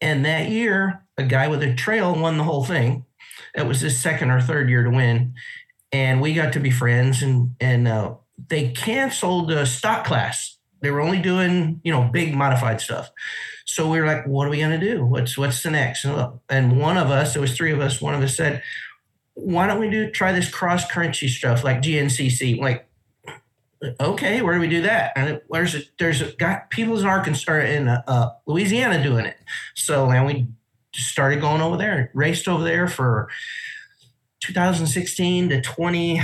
And 0.00 0.24
that 0.24 0.50
year, 0.50 1.04
a 1.16 1.22
guy 1.22 1.48
with 1.48 1.62
a 1.62 1.74
trail 1.74 2.14
won 2.14 2.36
the 2.36 2.44
whole 2.44 2.64
thing. 2.64 3.06
It 3.54 3.66
was 3.66 3.80
his 3.80 3.98
second 3.98 4.30
or 4.30 4.40
third 4.40 4.68
year 4.68 4.84
to 4.84 4.90
win, 4.90 5.34
and 5.96 6.20
we 6.20 6.34
got 6.34 6.52
to 6.52 6.60
be 6.60 6.70
friends. 6.70 7.22
And 7.22 7.56
and 7.58 7.88
uh, 7.88 8.14
they 8.48 8.70
canceled 8.70 9.48
the 9.48 9.64
stock 9.64 10.04
class. 10.04 10.58
They 10.80 10.90
were 10.90 11.00
only 11.00 11.20
doing 11.20 11.80
you 11.84 11.92
know 11.92 12.02
big 12.12 12.34
modified 12.34 12.80
stuff. 12.80 13.10
So 13.64 13.90
we 13.90 13.98
were 13.98 14.06
like, 14.06 14.26
what 14.26 14.46
are 14.46 14.50
we 14.50 14.60
gonna 14.60 14.78
do? 14.78 15.04
What's 15.04 15.38
what's 15.38 15.62
the 15.62 15.70
next? 15.70 16.04
And, 16.04 16.38
and 16.50 16.78
one 16.78 16.98
of 16.98 17.10
us, 17.10 17.34
it 17.34 17.40
was 17.40 17.56
three 17.56 17.72
of 17.72 17.80
us. 17.80 18.00
One 18.00 18.14
of 18.14 18.22
us 18.22 18.36
said, 18.36 18.62
why 19.34 19.66
don't 19.66 19.80
we 19.80 19.90
do 19.90 20.10
try 20.10 20.32
this 20.32 20.50
cross 20.50 20.90
country 20.90 21.28
stuff 21.28 21.64
like 21.64 21.80
GNCC? 21.82 22.60
Like, 22.60 22.86
okay, 23.98 24.42
where 24.42 24.54
do 24.54 24.60
we 24.60 24.68
do 24.68 24.82
that? 24.82 25.12
And 25.16 25.40
there's 25.50 25.74
a, 25.74 25.80
there's 25.98 26.20
a, 26.20 26.32
got 26.32 26.70
people 26.70 26.98
in 26.98 27.06
Arkansas 27.06 27.60
in 27.60 27.88
uh, 27.88 28.32
Louisiana 28.46 29.02
doing 29.02 29.24
it. 29.24 29.36
So 29.74 30.06
man, 30.06 30.26
we 30.26 30.46
started 30.94 31.40
going 31.40 31.62
over 31.62 31.76
there, 31.76 32.10
raced 32.14 32.48
over 32.48 32.64
there 32.64 32.86
for 32.86 33.28
2016 34.40 35.48
to 35.50 35.60
20, 35.60 36.20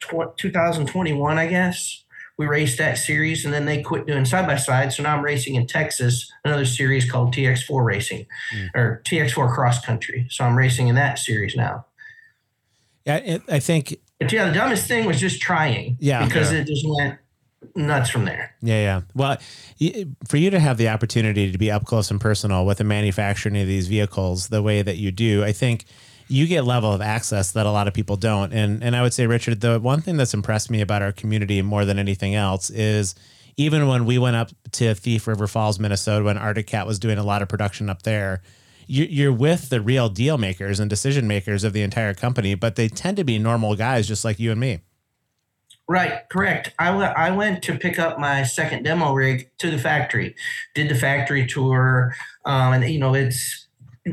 tw- 0.00 0.36
2021, 0.36 1.38
I 1.38 1.46
guess. 1.46 2.02
We 2.38 2.46
raced 2.46 2.76
that 2.78 2.98
series 2.98 3.46
and 3.46 3.54
then 3.54 3.64
they 3.64 3.82
quit 3.82 4.06
doing 4.06 4.26
side 4.26 4.46
by 4.46 4.56
side. 4.56 4.92
So 4.92 5.02
now 5.02 5.16
I'm 5.16 5.24
racing 5.24 5.54
in 5.54 5.66
Texas, 5.66 6.30
another 6.44 6.66
series 6.66 7.10
called 7.10 7.34
TX4 7.34 7.82
Racing 7.82 8.26
mm. 8.54 8.68
or 8.74 9.02
TX4 9.06 9.54
Cross 9.54 9.86
Country. 9.86 10.26
So 10.28 10.44
I'm 10.44 10.56
racing 10.56 10.88
in 10.88 10.96
that 10.96 11.18
series 11.18 11.56
now. 11.56 11.86
Yeah, 13.06 13.16
it, 13.16 13.42
I 13.48 13.58
think. 13.58 13.96
But 14.20 14.30
yeah, 14.32 14.48
the 14.48 14.54
dumbest 14.54 14.86
thing 14.86 15.06
was 15.06 15.18
just 15.18 15.40
trying. 15.40 15.96
Yeah. 15.98 16.26
Because 16.26 16.52
Yeah. 16.52 16.58
it 16.58 16.66
just 16.66 16.84
went 16.86 17.18
nuts 17.74 18.10
from 18.10 18.26
there. 18.26 18.54
Yeah, 18.60 18.82
yeah. 18.82 19.00
Well, 19.14 19.38
for 20.26 20.36
you 20.36 20.50
to 20.50 20.60
have 20.60 20.76
the 20.76 20.88
opportunity 20.88 21.50
to 21.50 21.58
be 21.58 21.70
up 21.70 21.84
close 21.86 22.10
and 22.10 22.20
personal 22.20 22.66
with 22.66 22.78
the 22.78 22.84
manufacturing 22.84 23.56
of 23.56 23.66
these 23.66 23.88
vehicles 23.88 24.48
the 24.48 24.62
way 24.62 24.82
that 24.82 24.96
you 24.96 25.10
do, 25.10 25.42
I 25.42 25.52
think 25.52 25.86
you 26.28 26.46
get 26.46 26.64
level 26.64 26.92
of 26.92 27.00
access 27.00 27.52
that 27.52 27.66
a 27.66 27.70
lot 27.70 27.88
of 27.88 27.94
people 27.94 28.16
don't. 28.16 28.52
And 28.52 28.82
and 28.82 28.96
I 28.96 29.02
would 29.02 29.14
say, 29.14 29.26
Richard, 29.26 29.60
the 29.60 29.78
one 29.78 30.00
thing 30.00 30.16
that's 30.16 30.34
impressed 30.34 30.70
me 30.70 30.80
about 30.80 31.02
our 31.02 31.12
community 31.12 31.62
more 31.62 31.84
than 31.84 31.98
anything 31.98 32.34
else 32.34 32.70
is 32.70 33.14
even 33.56 33.86
when 33.88 34.04
we 34.04 34.18
went 34.18 34.36
up 34.36 34.50
to 34.72 34.94
Thief 34.94 35.26
River 35.26 35.46
Falls, 35.46 35.78
Minnesota, 35.78 36.24
when 36.24 36.36
Arctic 36.36 36.66
Cat 36.66 36.86
was 36.86 36.98
doing 36.98 37.18
a 37.18 37.22
lot 37.22 37.42
of 37.42 37.48
production 37.48 37.88
up 37.88 38.02
there, 38.02 38.42
you're 38.86 39.32
with 39.32 39.68
the 39.68 39.80
real 39.80 40.08
deal 40.08 40.38
makers 40.38 40.78
and 40.78 40.88
decision 40.88 41.26
makers 41.26 41.64
of 41.64 41.72
the 41.72 41.82
entire 41.82 42.14
company, 42.14 42.54
but 42.54 42.76
they 42.76 42.88
tend 42.88 43.16
to 43.16 43.24
be 43.24 43.38
normal 43.38 43.74
guys 43.74 44.06
just 44.06 44.24
like 44.24 44.38
you 44.38 44.52
and 44.52 44.60
me. 44.60 44.80
Right, 45.88 46.28
correct. 46.28 46.72
I, 46.78 46.86
w- 46.86 47.06
I 47.06 47.30
went 47.30 47.62
to 47.64 47.78
pick 47.78 47.98
up 47.98 48.18
my 48.18 48.42
second 48.42 48.82
demo 48.82 49.12
rig 49.12 49.50
to 49.58 49.70
the 49.70 49.78
factory, 49.78 50.34
did 50.74 50.88
the 50.88 50.96
factory 50.96 51.46
tour, 51.46 52.14
um, 52.44 52.74
and 52.74 52.84
you 52.88 52.98
know 52.98 53.14
it's 53.14 53.65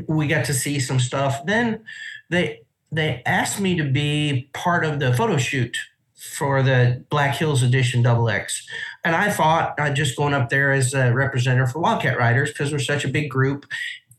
we 0.06 0.26
got 0.26 0.44
to 0.46 0.54
see 0.54 0.80
some 0.80 1.00
stuff. 1.00 1.44
Then 1.46 1.84
they 2.30 2.62
they 2.92 3.22
asked 3.26 3.60
me 3.60 3.76
to 3.76 3.84
be 3.84 4.48
part 4.52 4.84
of 4.84 5.00
the 5.00 5.12
photo 5.14 5.36
shoot 5.36 5.76
for 6.14 6.62
the 6.62 7.04
Black 7.10 7.34
Hills 7.34 7.62
Edition 7.62 8.02
Double 8.02 8.28
X, 8.28 8.66
and 9.04 9.14
I 9.14 9.30
thought 9.30 9.74
I'd 9.78 9.96
just 9.96 10.16
going 10.16 10.34
up 10.34 10.48
there 10.48 10.72
as 10.72 10.94
a 10.94 11.12
representative 11.12 11.72
for 11.72 11.80
Wildcat 11.80 12.18
Riders 12.18 12.50
because 12.50 12.72
we're 12.72 12.78
such 12.78 13.04
a 13.04 13.08
big 13.08 13.30
group, 13.30 13.66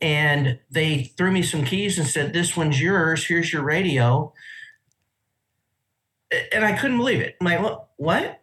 and 0.00 0.58
they 0.70 1.12
threw 1.16 1.32
me 1.32 1.42
some 1.42 1.64
keys 1.64 1.98
and 1.98 2.06
said, 2.06 2.32
"This 2.32 2.56
one's 2.56 2.80
yours. 2.80 3.26
Here's 3.26 3.52
your 3.52 3.62
radio." 3.62 4.32
And 6.52 6.64
I 6.64 6.76
couldn't 6.76 6.98
believe 6.98 7.20
it. 7.20 7.36
I'm 7.40 7.46
like, 7.46 7.78
what? 7.96 8.42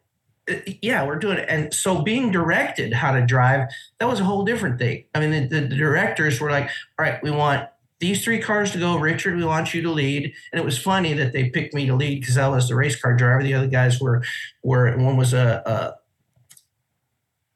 Yeah, 0.82 1.06
we're 1.06 1.20
doing 1.20 1.38
it. 1.38 1.46
And 1.48 1.74
so 1.74 2.02
being 2.02 2.32
directed 2.32 2.94
how 2.94 3.14
to 3.14 3.26
drive, 3.26 3.70
that 4.00 4.08
was 4.08 4.20
a 4.20 4.24
whole 4.24 4.44
different 4.44 4.80
thing. 4.80 5.06
I 5.16 5.20
mean, 5.20 5.50
the, 5.50 5.60
the 5.60 5.76
directors 5.76 6.42
were 6.42 6.52
like, 6.52 6.70
all 7.00 7.06
right, 7.06 7.22
we 7.24 7.32
want 7.32 7.70
these 8.00 8.24
three 8.24 8.40
cars 8.40 8.72
to 8.72 8.80
go. 8.80 8.98
Richard, 8.98 9.38
we 9.38 9.46
want 9.46 9.74
you 9.74 9.82
to 9.82 9.90
lead. 9.90 10.34
And 10.52 10.60
it 10.60 10.66
was 10.66 10.78
funny 10.78 11.14
that 11.14 11.32
they 11.32 11.50
picked 11.50 11.74
me 11.74 11.86
to 11.86 11.96
lead 11.96 12.20
because 12.20 12.38
I 12.38 12.48
was 12.50 12.68
the 12.68 12.76
race 12.76 13.02
car 13.02 13.16
driver. 13.16 13.44
The 13.44 13.54
other 13.54 13.68
guys 13.68 14.02
were, 14.02 14.24
were 14.64 14.96
one 14.98 15.16
was 15.16 15.34
a, 15.34 15.98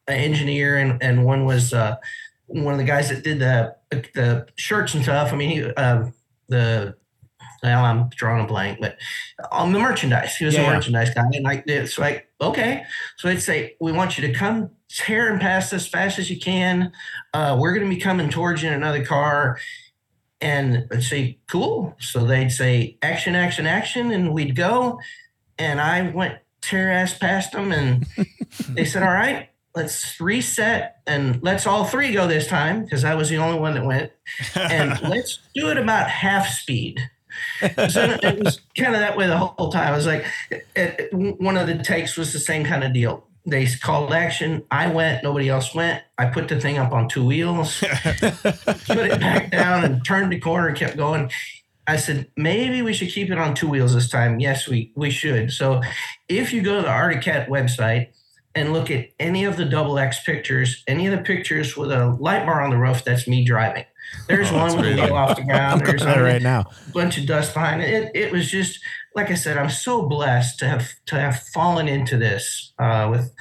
a, 0.08 0.12
a 0.12 0.16
engineer 0.16 0.78
and, 0.78 1.04
and 1.04 1.26
one 1.26 1.44
was 1.44 1.74
uh, 1.74 1.98
one 2.48 2.74
of 2.74 2.78
the 2.78 2.86
guys 2.86 3.10
that 3.10 3.24
did 3.24 3.40
the 3.40 3.76
the 3.90 4.48
shirts 4.56 4.94
and 4.94 5.04
stuff. 5.04 5.32
I 5.32 5.36
mean, 5.36 5.50
he, 5.50 5.64
uh, 5.64 6.06
the 6.48 6.96
well, 7.64 7.86
I'm 7.86 8.10
drawing 8.10 8.44
a 8.44 8.48
blank, 8.48 8.80
but 8.80 8.98
on 9.52 9.72
the 9.72 9.80
merchandise, 9.80 10.36
he 10.36 10.46
was 10.46 10.56
yeah, 10.56 10.70
a 10.70 10.76
merchandise 10.76 11.14
guy, 11.14 11.26
and 11.34 11.44
like 11.44 11.64
it's 11.68 11.98
like 11.98 12.30
okay, 12.42 12.84
so 13.18 13.28
they'd 13.28 13.42
say 13.42 13.76
we 13.80 13.92
want 13.92 14.18
you 14.18 14.28
to 14.28 14.34
come 14.34 14.72
tear 14.90 15.32
and 15.32 15.42
pass 15.42 15.74
as 15.74 15.88
fast 15.88 16.20
as 16.20 16.30
you 16.30 16.40
can. 16.40 16.92
Uh, 17.34 17.58
we're 17.60 17.74
going 17.74 17.88
to 17.88 17.94
be 17.94 18.02
coming 18.02 18.30
towards 18.30 18.62
you 18.62 18.70
in 18.70 18.74
another 18.74 19.06
car. 19.06 19.60
And 20.40 20.88
I'd 20.92 21.04
say, 21.04 21.40
cool. 21.48 21.96
So 22.00 22.26
they'd 22.26 22.52
say, 22.52 22.98
action, 23.02 23.36
action, 23.36 23.66
action. 23.66 24.12
And 24.12 24.34
we'd 24.34 24.56
go. 24.56 25.00
And 25.58 25.82
I 25.82 26.10
went 26.12 26.38
tear 26.62 26.92
ass 26.92 27.18
past 27.18 27.52
them. 27.52 27.72
And 27.72 28.06
they 28.70 28.86
said, 28.86 29.04
all 29.04 29.14
right, 29.14 29.50
let's 29.76 30.20
reset 30.20 30.98
and 31.06 31.42
let's 31.44 31.68
all 31.68 31.86
three 31.86 32.12
go 32.12 32.28
this 32.28 32.48
time 32.48 32.84
because 32.84 33.04
I 33.04 33.16
was 33.16 33.30
the 33.30 33.38
only 33.38 33.60
one 33.60 33.74
that 33.74 33.86
went. 33.86 34.12
And 34.56 35.00
let's 35.10 35.40
do 35.54 35.70
it 35.70 35.78
about 35.78 36.10
half 36.10 36.48
speed. 36.48 37.02
so 37.90 38.18
it 38.22 38.44
was 38.44 38.62
kind 38.78 38.94
of 38.94 39.02
that 39.02 39.18
way 39.18 39.28
the 39.28 39.38
whole 39.38 39.72
time. 39.72 39.94
I 39.94 39.96
was 39.96 40.06
like, 40.06 40.26
eh, 40.52 40.60
eh, 40.76 40.84
it, 40.84 41.10
it, 41.12 41.42
one 41.42 41.58
of 41.58 41.68
the 41.68 41.78
takes 41.78 42.18
was 42.18 42.34
the 42.34 42.40
same 42.40 42.64
kind 42.64 42.84
of 42.84 42.94
deal. 42.94 43.26
They 43.46 43.66
called 43.66 44.14
action. 44.14 44.64
I 44.72 44.88
went. 44.88 45.24
Nobody 45.24 45.48
else 45.48 45.74
went. 45.74 46.04
I 46.18 46.26
put 46.26 46.50
the 46.50 46.60
thing 46.60 46.78
up 46.78 46.92
on 46.92 47.08
two 47.08 47.26
wheels, 47.26 47.80
put 47.82 48.98
it 48.98 49.20
back 49.22 49.52
down, 49.52 49.86
and 49.86 50.06
turned 50.06 50.34
the 50.34 50.40
corner 50.40 50.68
and 50.68 50.78
kept 50.78 50.98
going. 50.98 51.32
I 51.88 51.96
said, 51.96 52.30
maybe 52.36 52.82
we 52.82 52.92
should 52.92 53.10
keep 53.10 53.32
it 53.32 53.38
on 53.38 53.56
two 53.56 53.70
wheels 53.70 53.94
this 53.94 54.10
time. 54.10 54.42
Yes, 54.42 54.68
we, 54.68 54.92
we 54.96 55.10
should. 55.10 55.54
So 55.54 55.82
if 56.28 56.52
you 56.52 56.62
go 56.62 56.76
to 56.76 56.82
the 56.82 56.90
Arctic 56.90 57.22
Cat 57.22 57.48
website, 57.48 58.10
and 58.58 58.74
look 58.74 58.90
at 58.90 59.10
any 59.20 59.46
of 59.46 59.56
the 59.56 59.66
double 59.66 60.00
X 60.00 60.24
pictures, 60.24 60.84
any 60.88 61.06
of 61.06 61.12
the 61.12 61.24
pictures 61.24 61.78
with 61.78 61.92
a 61.92 62.08
light 62.20 62.46
bar 62.46 62.62
on 62.62 62.72
the 62.72 62.78
roof, 62.78 63.04
that's 63.04 63.28
me 63.28 63.46
driving. 63.46 63.86
There's 64.28 64.52
oh, 64.52 64.58
one 64.58 64.78
with 64.78 65.00
a 65.00 65.14
off 65.14 65.38
the 65.38 65.44
ground. 65.46 65.86
There's 65.86 66.02
a 66.02 66.22
right 66.22 66.42
now. 66.42 66.66
bunch 66.94 67.18
of 67.18 67.26
dust 67.26 67.54
behind 67.54 67.82
it. 67.82 67.90
it. 67.90 68.12
It 68.16 68.32
was 68.32 68.50
just 68.50 68.80
like 69.16 69.32
I 69.32 69.36
said. 69.36 69.58
I'm 69.58 69.70
so 69.70 70.08
blessed 70.08 70.60
to 70.60 70.68
have 70.68 70.94
to 71.08 71.20
have 71.20 71.42
fallen 71.54 71.88
into 71.88 72.18
this 72.18 72.74
uh, 72.80 73.08
with 73.10 73.34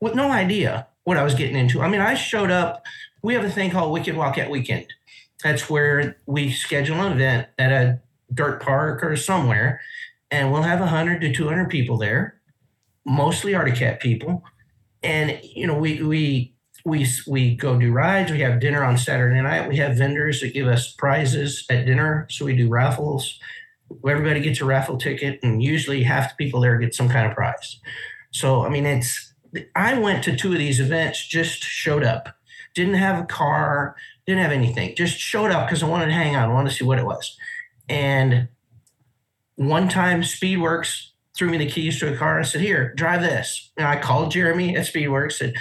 with 0.00 0.14
no 0.14 0.30
idea 0.30 0.86
what 1.04 1.16
I 1.16 1.22
was 1.22 1.34
getting 1.34 1.56
into. 1.56 1.82
I 1.82 1.88
mean, 1.88 2.00
I 2.00 2.14
showed 2.14 2.50
up. 2.50 2.84
We 3.22 3.34
have 3.34 3.44
a 3.44 3.50
thing 3.50 3.70
called 3.70 3.92
Wicked 3.92 4.16
Wildcat 4.16 4.50
Weekend. 4.50 4.86
That's 5.42 5.70
where 5.70 6.16
we 6.26 6.50
schedule 6.52 7.00
an 7.00 7.12
event 7.12 7.48
at 7.58 7.72
a 7.72 8.00
dirt 8.32 8.62
park 8.62 9.02
or 9.02 9.16
somewhere, 9.16 9.80
and 10.30 10.52
we'll 10.52 10.62
have 10.62 10.80
100 10.80 11.20
to 11.22 11.32
200 11.32 11.70
people 11.70 11.96
there, 11.96 12.38
mostly 13.06 13.54
Arctic 13.54 13.76
Cat 13.76 14.00
people 14.00 14.42
and 15.04 15.38
you 15.42 15.66
know 15.66 15.78
we 15.78 16.02
we 16.02 16.53
we 16.84 17.06
we 17.26 17.56
go 17.56 17.78
do 17.78 17.92
rides. 17.92 18.30
We 18.30 18.40
have 18.40 18.60
dinner 18.60 18.84
on 18.84 18.98
Saturday 18.98 19.40
night. 19.40 19.68
We 19.68 19.76
have 19.78 19.96
vendors 19.96 20.40
that 20.40 20.52
give 20.52 20.66
us 20.66 20.92
prizes 20.92 21.64
at 21.70 21.86
dinner. 21.86 22.26
So 22.30 22.44
we 22.44 22.54
do 22.54 22.68
raffles. 22.68 23.38
Everybody 24.06 24.40
gets 24.40 24.60
a 24.60 24.64
raffle 24.64 24.98
ticket, 24.98 25.40
and 25.42 25.62
usually 25.62 26.02
half 26.02 26.30
the 26.30 26.44
people 26.44 26.60
there 26.60 26.78
get 26.78 26.94
some 26.94 27.08
kind 27.08 27.26
of 27.26 27.34
prize. 27.34 27.80
So 28.32 28.64
I 28.64 28.68
mean, 28.68 28.86
it's. 28.86 29.32
I 29.76 29.98
went 29.98 30.24
to 30.24 30.36
two 30.36 30.52
of 30.52 30.58
these 30.58 30.80
events. 30.80 31.26
Just 31.26 31.62
showed 31.62 32.02
up. 32.02 32.28
Didn't 32.74 32.94
have 32.94 33.22
a 33.22 33.26
car. 33.26 33.96
Didn't 34.26 34.42
have 34.42 34.52
anything. 34.52 34.94
Just 34.96 35.16
showed 35.16 35.52
up 35.52 35.68
because 35.68 35.82
I 35.82 35.88
wanted 35.88 36.06
to 36.06 36.12
hang 36.12 36.34
out, 36.34 36.50
I 36.50 36.52
wanted 36.52 36.70
to 36.70 36.76
see 36.76 36.84
what 36.84 36.98
it 36.98 37.06
was. 37.06 37.36
And 37.88 38.48
one 39.56 39.88
time, 39.88 40.22
Speedworks 40.22 41.08
threw 41.36 41.50
me 41.50 41.58
the 41.58 41.70
keys 41.70 41.98
to 42.00 42.12
a 42.12 42.16
car 42.16 42.38
and 42.38 42.46
said, 42.46 42.60
Here, 42.60 42.92
drive 42.94 43.22
this. 43.22 43.70
And 43.76 43.86
I 43.86 44.00
called 44.00 44.32
Jeremy 44.32 44.76
at 44.76 44.86
Speedworks, 44.86 45.32
said, 45.34 45.54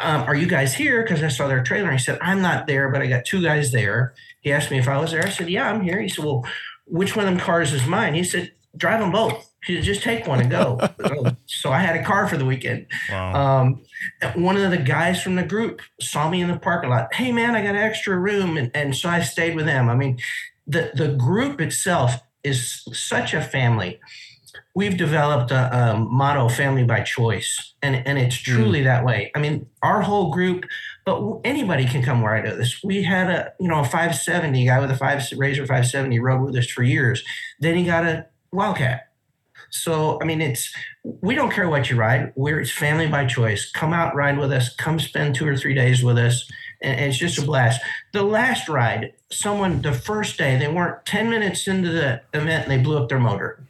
um, 0.00 0.22
Are 0.22 0.34
you 0.34 0.46
guys 0.46 0.74
here? 0.74 1.02
Because 1.02 1.22
I 1.22 1.28
saw 1.28 1.48
their 1.48 1.62
trailer. 1.62 1.90
He 1.92 1.98
said, 1.98 2.18
I'm 2.20 2.42
not 2.42 2.66
there, 2.66 2.90
but 2.90 3.02
I 3.02 3.06
got 3.06 3.24
two 3.24 3.42
guys 3.42 3.72
there. 3.72 4.14
He 4.40 4.52
asked 4.52 4.70
me 4.70 4.78
if 4.78 4.88
I 4.88 4.98
was 4.98 5.12
there. 5.12 5.24
I 5.24 5.30
said, 5.30 5.48
Yeah, 5.48 5.70
I'm 5.70 5.82
here. 5.82 6.00
He 6.00 6.08
said, 6.08 6.24
Well, 6.24 6.46
which 6.86 7.16
one 7.16 7.26
of 7.26 7.32
them 7.32 7.40
cars 7.40 7.72
is 7.72 7.86
mine? 7.86 8.14
He 8.14 8.24
said, 8.24 8.52
Drive 8.76 9.00
them 9.00 9.12
both. 9.12 9.50
He 9.64 9.76
said, 9.76 9.84
Just 9.84 10.02
take 10.02 10.26
one 10.26 10.40
and 10.40 10.50
go. 10.50 10.80
so 11.46 11.70
I 11.70 11.80
had 11.80 11.96
a 11.96 12.04
car 12.04 12.28
for 12.28 12.36
the 12.36 12.44
weekend. 12.44 12.86
Wow. 13.10 13.60
Um, 13.60 13.82
one 14.34 14.56
of 14.56 14.70
the 14.70 14.78
guys 14.78 15.22
from 15.22 15.34
the 15.34 15.42
group 15.42 15.82
saw 16.00 16.28
me 16.30 16.40
in 16.40 16.48
the 16.48 16.58
parking 16.58 16.90
lot. 16.90 17.12
Hey, 17.14 17.32
man, 17.32 17.54
I 17.54 17.62
got 17.62 17.74
extra 17.74 18.16
room. 18.16 18.56
And, 18.56 18.70
and 18.74 18.94
so 18.94 19.08
I 19.08 19.20
stayed 19.20 19.56
with 19.56 19.66
them. 19.66 19.88
I 19.88 19.94
mean, 19.94 20.18
the, 20.66 20.90
the 20.94 21.08
group 21.08 21.60
itself 21.60 22.20
is 22.44 22.84
such 22.92 23.34
a 23.34 23.42
family 23.42 24.00
we've 24.74 24.96
developed 24.96 25.50
a, 25.50 25.76
a, 25.76 25.98
motto 25.98 26.48
family 26.48 26.84
by 26.84 27.00
choice 27.00 27.74
and, 27.82 27.96
and 28.06 28.18
it's 28.18 28.36
hmm. 28.36 28.54
truly 28.54 28.80
mm. 28.80 28.84
that 28.84 29.04
way. 29.04 29.30
I 29.34 29.40
mean 29.40 29.66
our 29.82 30.02
whole 30.02 30.32
group 30.32 30.64
but 31.04 31.40
anybody 31.44 31.86
can 31.86 32.02
come 32.02 32.22
where 32.22 32.34
i 32.34 32.42
do 32.42 32.56
this. 32.56 32.82
We 32.82 33.02
had 33.02 33.30
a 33.30 33.52
you 33.60 33.68
know 33.68 33.80
a 33.80 33.84
570 33.84 34.66
guy 34.66 34.80
with 34.80 34.90
a 34.90 34.96
five 34.96 35.22
razor 35.36 35.62
570 35.62 36.18
rode 36.20 36.44
with 36.44 36.56
us 36.56 36.68
for 36.68 36.82
years. 36.82 37.22
Then 37.60 37.76
he 37.76 37.84
got 37.84 38.04
a 38.04 38.26
wildcat. 38.52 39.08
So 39.70 40.18
i 40.22 40.24
mean 40.24 40.40
it's 40.40 40.72
we 41.02 41.34
don't 41.34 41.50
care 41.50 41.68
what 41.68 41.90
you 41.90 41.96
ride. 41.96 42.32
We're 42.36 42.60
it's 42.60 42.70
family 42.70 43.08
by 43.08 43.26
choice. 43.26 43.70
Come 43.70 43.92
out 43.92 44.14
ride 44.14 44.38
with 44.38 44.52
us. 44.52 44.74
Come 44.76 44.98
spend 45.00 45.34
two 45.34 45.46
or 45.46 45.56
three 45.56 45.74
days 45.74 46.02
with 46.02 46.18
us. 46.18 46.48
And, 46.80 47.00
and 47.00 47.10
it's 47.10 47.18
just 47.18 47.38
a 47.38 47.42
blast. 47.42 47.80
The 48.12 48.22
last 48.22 48.68
ride 48.68 49.12
someone 49.30 49.82
the 49.82 49.92
first 49.92 50.38
day 50.38 50.58
they 50.58 50.68
weren't 50.68 51.04
10 51.04 51.28
minutes 51.28 51.68
into 51.68 51.90
the 51.90 52.20
event 52.32 52.64
and 52.64 52.70
they 52.70 52.82
blew 52.82 52.96
up 52.96 53.08
their 53.08 53.18
motor 53.18 53.62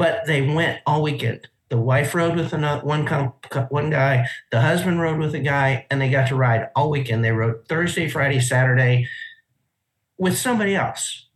but 0.00 0.24
they 0.24 0.40
went 0.40 0.80
all 0.86 1.02
weekend. 1.02 1.46
The 1.68 1.76
wife 1.76 2.14
rode 2.14 2.34
with 2.34 2.54
another 2.54 2.82
one 2.86 3.06
one 3.68 3.90
guy. 3.90 4.26
The 4.50 4.62
husband 4.62 4.98
rode 4.98 5.18
with 5.18 5.34
a 5.34 5.40
guy, 5.40 5.86
and 5.90 6.00
they 6.00 6.08
got 6.08 6.28
to 6.28 6.36
ride 6.36 6.70
all 6.74 6.90
weekend. 6.90 7.22
They 7.22 7.32
rode 7.32 7.68
Thursday, 7.68 8.08
Friday, 8.08 8.40
Saturday 8.40 9.06
with 10.16 10.38
somebody 10.38 10.74
else. 10.74 11.26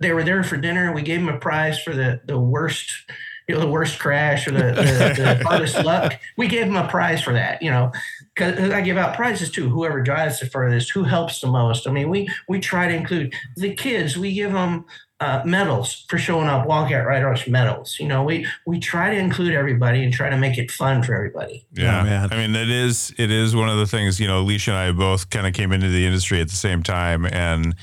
They 0.00 0.10
were 0.14 0.24
there 0.24 0.42
for 0.42 0.56
dinner. 0.56 0.94
We 0.94 1.02
gave 1.02 1.20
them 1.20 1.28
a 1.28 1.38
prize 1.38 1.82
for 1.82 1.94
the 1.94 2.22
the 2.24 2.40
worst, 2.40 2.90
you 3.46 3.54
know, 3.54 3.60
the 3.60 3.68
worst 3.70 3.98
crash 3.98 4.48
or 4.48 4.52
the, 4.52 4.72
the, 4.72 5.14
the 5.22 5.44
hardest 5.46 5.84
luck. 5.84 6.14
We 6.38 6.48
gave 6.48 6.68
them 6.68 6.76
a 6.76 6.88
prize 6.88 7.22
for 7.22 7.34
that. 7.34 7.60
You 7.60 7.72
know, 7.72 7.92
because 8.34 8.70
I 8.70 8.80
give 8.80 8.96
out 8.96 9.14
prizes 9.14 9.50
too. 9.50 9.68
Whoever 9.68 10.00
drives 10.00 10.40
the 10.40 10.46
furthest, 10.46 10.92
who 10.92 11.04
helps 11.04 11.42
the 11.42 11.46
most. 11.46 11.86
I 11.86 11.92
mean, 11.92 12.08
we 12.08 12.26
we 12.48 12.58
try 12.58 12.88
to 12.88 12.94
include 12.94 13.34
the 13.54 13.74
kids. 13.74 14.16
We 14.16 14.32
give 14.32 14.52
them 14.52 14.86
uh, 15.22 15.42
medals 15.44 16.04
for 16.08 16.18
showing 16.18 16.48
up 16.48 16.66
Wildcat 16.66 17.06
Riders 17.06 17.46
medals. 17.46 17.96
You 18.00 18.08
know, 18.08 18.24
we 18.24 18.46
we 18.66 18.80
try 18.80 19.10
to 19.10 19.16
include 19.16 19.54
everybody 19.54 20.02
and 20.02 20.12
try 20.12 20.28
to 20.28 20.36
make 20.36 20.58
it 20.58 20.70
fun 20.70 21.02
for 21.04 21.14
everybody. 21.14 21.64
Yeah, 21.72 22.26
oh, 22.30 22.34
I 22.34 22.36
mean, 22.36 22.56
it 22.56 22.68
is 22.68 23.14
it 23.18 23.30
is 23.30 23.54
one 23.54 23.68
of 23.68 23.78
the 23.78 23.86
things. 23.86 24.18
You 24.18 24.26
know, 24.26 24.40
Alicia 24.40 24.72
and 24.72 24.78
I 24.78 24.90
both 24.90 25.30
kind 25.30 25.46
of 25.46 25.54
came 25.54 25.70
into 25.70 25.88
the 25.88 26.04
industry 26.04 26.40
at 26.40 26.48
the 26.48 26.56
same 26.56 26.82
time, 26.82 27.24
and 27.26 27.76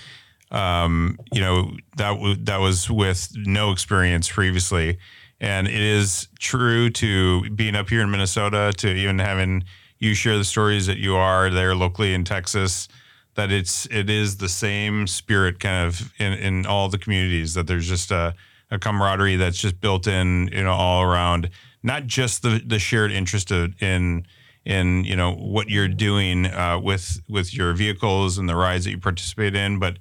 um, 0.51 1.17
you 1.31 1.39
know 1.39 1.72
that 1.96 2.10
w- 2.10 2.36
that 2.43 2.58
was 2.60 2.89
with 2.89 3.31
no 3.36 3.72
experience 3.72 4.29
previously, 4.29 4.98
and 5.39 5.65
it 5.65 5.81
is 5.81 6.27
true 6.39 6.89
to 6.89 7.50
being 7.51 7.75
up 7.75 7.89
here 7.89 8.01
in 8.01 8.12
Minnesota 8.12 8.74
to 8.79 8.93
even 8.93 9.19
having 9.19 9.63
you 10.00 10.13
share 10.13 10.38
the 10.38 10.43
stories 10.43 10.88
that 10.88 10.98
you 10.98 11.15
are 11.15 11.50
there 11.50 11.74
locally 11.74 12.13
in 12.13 12.25
Texas 12.25 12.89
that 13.36 13.51
it's 13.51 13.86
it 13.88 14.09
is 14.09 14.38
the 14.38 14.50
same 14.50 15.07
spirit 15.07 15.59
kind 15.59 15.88
of 15.88 16.13
in 16.19 16.33
in 16.33 16.65
all 16.65 16.89
the 16.89 16.98
communities 16.98 17.53
that 17.53 17.67
there's 17.67 17.88
just 17.88 18.12
a, 18.12 18.36
a 18.71 18.79
camaraderie 18.79 19.36
that's 19.36 19.57
just 19.57 19.79
built 19.79 20.07
in 20.07 20.50
you 20.51 20.63
know 20.63 20.74
all 20.74 21.03
around 21.03 21.50
not 21.83 22.05
just 22.05 22.41
the 22.41 22.62
the 22.65 22.79
shared 22.79 23.12
interest 23.12 23.51
in 23.51 24.25
in 24.65 25.03
you 25.03 25.15
know 25.15 25.33
what 25.33 25.69
you're 25.69 25.88
doing 25.88 26.45
uh, 26.45 26.79
with 26.81 27.21
with 27.29 27.53
your 27.53 27.74
vehicles 27.74 28.38
and 28.38 28.50
the 28.50 28.55
rides 28.55 28.86
that 28.86 28.91
you 28.91 28.98
participate 28.98 29.55
in 29.55 29.79
but 29.79 29.98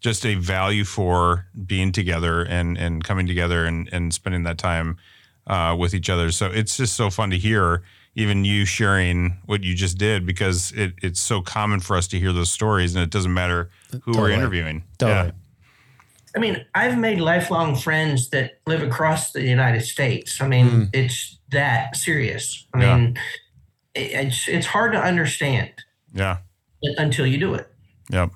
just 0.00 0.26
a 0.26 0.34
value 0.34 0.84
for 0.84 1.46
being 1.66 1.90
together 1.90 2.42
and 2.42 2.76
and 2.76 3.02
coming 3.02 3.26
together 3.26 3.64
and 3.64 3.88
and 3.92 4.12
spending 4.12 4.42
that 4.42 4.58
time 4.58 4.98
uh, 5.46 5.74
with 5.78 5.94
each 5.94 6.10
other. 6.10 6.30
So 6.30 6.46
it's 6.46 6.76
just 6.76 6.94
so 6.94 7.10
fun 7.10 7.30
to 7.30 7.38
hear 7.38 7.82
even 8.16 8.44
you 8.44 8.64
sharing 8.64 9.38
what 9.46 9.64
you 9.64 9.74
just 9.74 9.98
did 9.98 10.24
because 10.24 10.72
it, 10.72 10.94
it's 11.02 11.20
so 11.20 11.40
common 11.42 11.80
for 11.80 11.96
us 11.96 12.06
to 12.08 12.18
hear 12.18 12.32
those 12.32 12.50
stories 12.50 12.94
and 12.94 13.02
it 13.02 13.10
doesn't 13.10 13.34
matter 13.34 13.70
who 13.90 13.98
totally. 13.98 14.18
we're 14.18 14.30
interviewing. 14.30 14.84
Totally. 14.98 15.28
Yeah. 15.28 15.32
I 16.36 16.40
mean, 16.40 16.64
I've 16.74 16.98
made 16.98 17.20
lifelong 17.20 17.76
friends 17.76 18.30
that 18.30 18.60
live 18.66 18.82
across 18.82 19.32
the 19.32 19.42
United 19.42 19.82
States. 19.82 20.40
I 20.40 20.48
mean, 20.48 20.66
mm. 20.66 20.90
it's 20.92 21.38
that 21.50 21.96
serious. 21.96 22.66
I 22.74 22.80
yeah. 22.80 22.96
mean, 22.96 23.18
it's 23.94 24.48
it's 24.48 24.66
hard 24.66 24.92
to 24.92 24.98
understand. 24.98 25.70
Yeah. 26.12 26.38
Until 26.82 27.26
you 27.26 27.38
do 27.38 27.54
it. 27.54 27.68
Yep. 28.10 28.30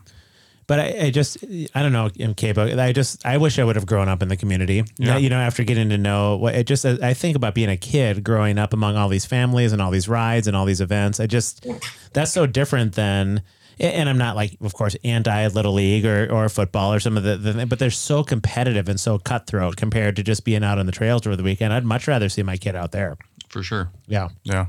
But 0.68 0.80
I, 0.80 1.06
I 1.06 1.10
just, 1.10 1.38
I 1.74 1.82
don't 1.82 1.92
know, 1.92 2.04
um, 2.04 2.10
MK, 2.10 2.54
but 2.54 2.78
I 2.78 2.92
just, 2.92 3.24
I 3.24 3.38
wish 3.38 3.58
I 3.58 3.64
would 3.64 3.74
have 3.74 3.86
grown 3.86 4.06
up 4.06 4.22
in 4.22 4.28
the 4.28 4.36
community. 4.36 4.84
Yeah. 4.98 5.16
You 5.16 5.30
know, 5.30 5.38
after 5.38 5.64
getting 5.64 5.88
to 5.88 5.96
know 5.96 6.36
what 6.36 6.54
it 6.54 6.66
just, 6.66 6.84
I 6.84 7.14
think 7.14 7.36
about 7.36 7.54
being 7.54 7.70
a 7.70 7.76
kid 7.78 8.22
growing 8.22 8.58
up 8.58 8.74
among 8.74 8.94
all 8.94 9.08
these 9.08 9.24
families 9.24 9.72
and 9.72 9.80
all 9.80 9.90
these 9.90 10.08
rides 10.08 10.46
and 10.46 10.54
all 10.54 10.66
these 10.66 10.82
events. 10.82 11.20
I 11.20 11.26
just, 11.26 11.66
that's 12.12 12.32
so 12.32 12.46
different 12.46 12.96
than, 12.96 13.40
and 13.80 14.10
I'm 14.10 14.18
not 14.18 14.36
like, 14.36 14.58
of 14.60 14.74
course, 14.74 14.94
anti 15.04 15.46
little 15.46 15.72
league 15.72 16.04
or, 16.04 16.30
or 16.30 16.50
football 16.50 16.92
or 16.92 17.00
some 17.00 17.16
of 17.16 17.22
the, 17.22 17.38
the, 17.38 17.64
but 17.64 17.78
they're 17.78 17.90
so 17.90 18.22
competitive 18.22 18.90
and 18.90 19.00
so 19.00 19.18
cutthroat 19.18 19.76
compared 19.76 20.16
to 20.16 20.22
just 20.22 20.44
being 20.44 20.62
out 20.62 20.78
on 20.78 20.84
the 20.84 20.92
trails 20.92 21.26
over 21.26 21.34
the 21.34 21.42
weekend. 21.42 21.72
I'd 21.72 21.86
much 21.86 22.06
rather 22.06 22.28
see 22.28 22.42
my 22.42 22.58
kid 22.58 22.76
out 22.76 22.92
there. 22.92 23.16
For 23.48 23.62
sure. 23.62 23.90
Yeah. 24.06 24.28
Yeah. 24.42 24.66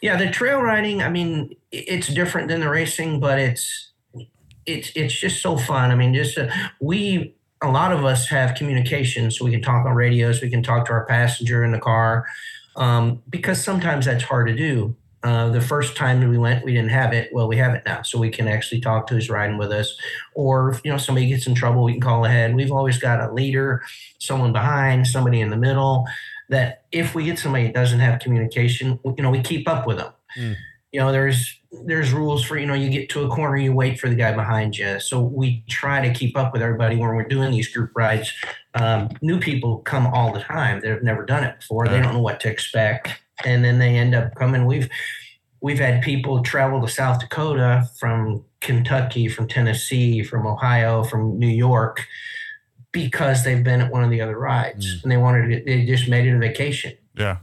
Yeah. 0.00 0.16
The 0.16 0.30
trail 0.30 0.60
riding, 0.60 1.02
I 1.02 1.08
mean, 1.08 1.56
it's 1.72 2.06
different 2.06 2.46
than 2.46 2.60
the 2.60 2.68
racing, 2.68 3.18
but 3.18 3.40
it's, 3.40 3.88
it's 4.66 4.92
it's 4.94 5.18
just 5.18 5.42
so 5.42 5.56
fun. 5.56 5.90
I 5.90 5.94
mean, 5.94 6.14
just 6.14 6.38
uh, 6.38 6.48
we 6.80 7.34
a 7.62 7.68
lot 7.68 7.92
of 7.92 8.04
us 8.04 8.28
have 8.28 8.54
communication, 8.54 9.30
so 9.30 9.44
we 9.44 9.50
can 9.50 9.62
talk 9.62 9.86
on 9.86 9.94
radios, 9.94 10.42
we 10.42 10.50
can 10.50 10.62
talk 10.62 10.86
to 10.86 10.92
our 10.92 11.06
passenger 11.06 11.64
in 11.64 11.72
the 11.72 11.78
car, 11.78 12.26
um, 12.76 13.22
because 13.30 13.62
sometimes 13.62 14.06
that's 14.06 14.24
hard 14.24 14.48
to 14.48 14.54
do. 14.54 14.96
Uh, 15.22 15.50
the 15.50 15.60
first 15.60 15.96
time 15.96 16.28
we 16.28 16.36
went, 16.36 16.64
we 16.64 16.72
didn't 16.72 16.90
have 16.90 17.12
it. 17.12 17.30
Well, 17.32 17.46
we 17.46 17.56
have 17.58 17.74
it 17.74 17.84
now, 17.86 18.02
so 18.02 18.18
we 18.18 18.28
can 18.28 18.48
actually 18.48 18.80
talk 18.80 19.06
to 19.06 19.14
who's 19.14 19.30
riding 19.30 19.56
with 19.56 19.70
us. 19.70 19.96
Or 20.34 20.70
if 20.70 20.80
you 20.84 20.90
know 20.90 20.98
somebody 20.98 21.28
gets 21.28 21.46
in 21.46 21.54
trouble, 21.54 21.84
we 21.84 21.92
can 21.92 22.00
call 22.00 22.24
ahead. 22.24 22.56
We've 22.56 22.72
always 22.72 22.98
got 22.98 23.20
a 23.20 23.32
leader, 23.32 23.82
someone 24.18 24.52
behind, 24.52 25.06
somebody 25.06 25.40
in 25.40 25.50
the 25.50 25.56
middle. 25.56 26.06
That 26.48 26.82
if 26.90 27.14
we 27.14 27.24
get 27.24 27.38
somebody 27.38 27.66
that 27.66 27.74
doesn't 27.74 28.00
have 28.00 28.18
communication, 28.18 28.98
you 29.04 29.22
know, 29.22 29.30
we 29.30 29.40
keep 29.40 29.68
up 29.68 29.86
with 29.86 29.98
them. 29.98 30.12
Mm. 30.36 30.56
You 30.92 31.00
know, 31.00 31.10
there's 31.10 31.58
there's 31.86 32.12
rules 32.12 32.44
for 32.44 32.58
you 32.58 32.66
know 32.66 32.74
you 32.74 32.90
get 32.90 33.08
to 33.10 33.24
a 33.24 33.28
corner 33.28 33.56
you 33.56 33.72
wait 33.72 33.98
for 33.98 34.08
the 34.08 34.14
guy 34.14 34.32
behind 34.32 34.76
you. 34.76 35.00
So 35.00 35.20
we 35.20 35.64
try 35.68 36.06
to 36.06 36.12
keep 36.12 36.36
up 36.36 36.52
with 36.52 36.62
everybody 36.62 36.96
when 36.96 37.08
we're 37.14 37.28
doing 37.28 37.50
these 37.50 37.68
group 37.68 37.92
rides. 37.94 38.32
Um, 38.74 39.08
new 39.22 39.40
people 39.40 39.78
come 39.78 40.06
all 40.06 40.32
the 40.32 40.40
time. 40.40 40.80
They've 40.80 41.02
never 41.02 41.24
done 41.24 41.44
it 41.44 41.60
before. 41.60 41.88
They 41.88 42.00
don't 42.00 42.14
know 42.14 42.20
what 42.20 42.40
to 42.40 42.50
expect. 42.50 43.08
And 43.44 43.64
then 43.64 43.78
they 43.78 43.96
end 43.96 44.14
up 44.14 44.34
coming. 44.34 44.66
We've 44.66 44.88
we've 45.62 45.78
had 45.78 46.02
people 46.02 46.42
travel 46.42 46.80
to 46.80 46.88
south 46.88 47.20
dakota 47.20 47.88
from 47.96 48.44
kentucky 48.60 49.28
from 49.28 49.46
tennessee 49.46 50.20
from 50.24 50.44
ohio 50.44 51.04
from 51.04 51.38
new 51.38 51.46
york 51.46 52.04
because 52.90 53.44
they've 53.44 53.62
been 53.62 53.80
at 53.80 53.90
one 53.90 54.02
of 54.04 54.10
the 54.10 54.20
other 54.20 54.36
rides 54.36 54.86
mm. 54.86 55.02
and 55.04 55.12
they 55.12 55.16
wanted 55.16 55.48
to, 55.48 55.64
they 55.64 55.86
just 55.86 56.08
made 56.08 56.26
it 56.26 56.34
a 56.34 56.38
vacation. 56.38 56.92
Yeah 57.14 57.36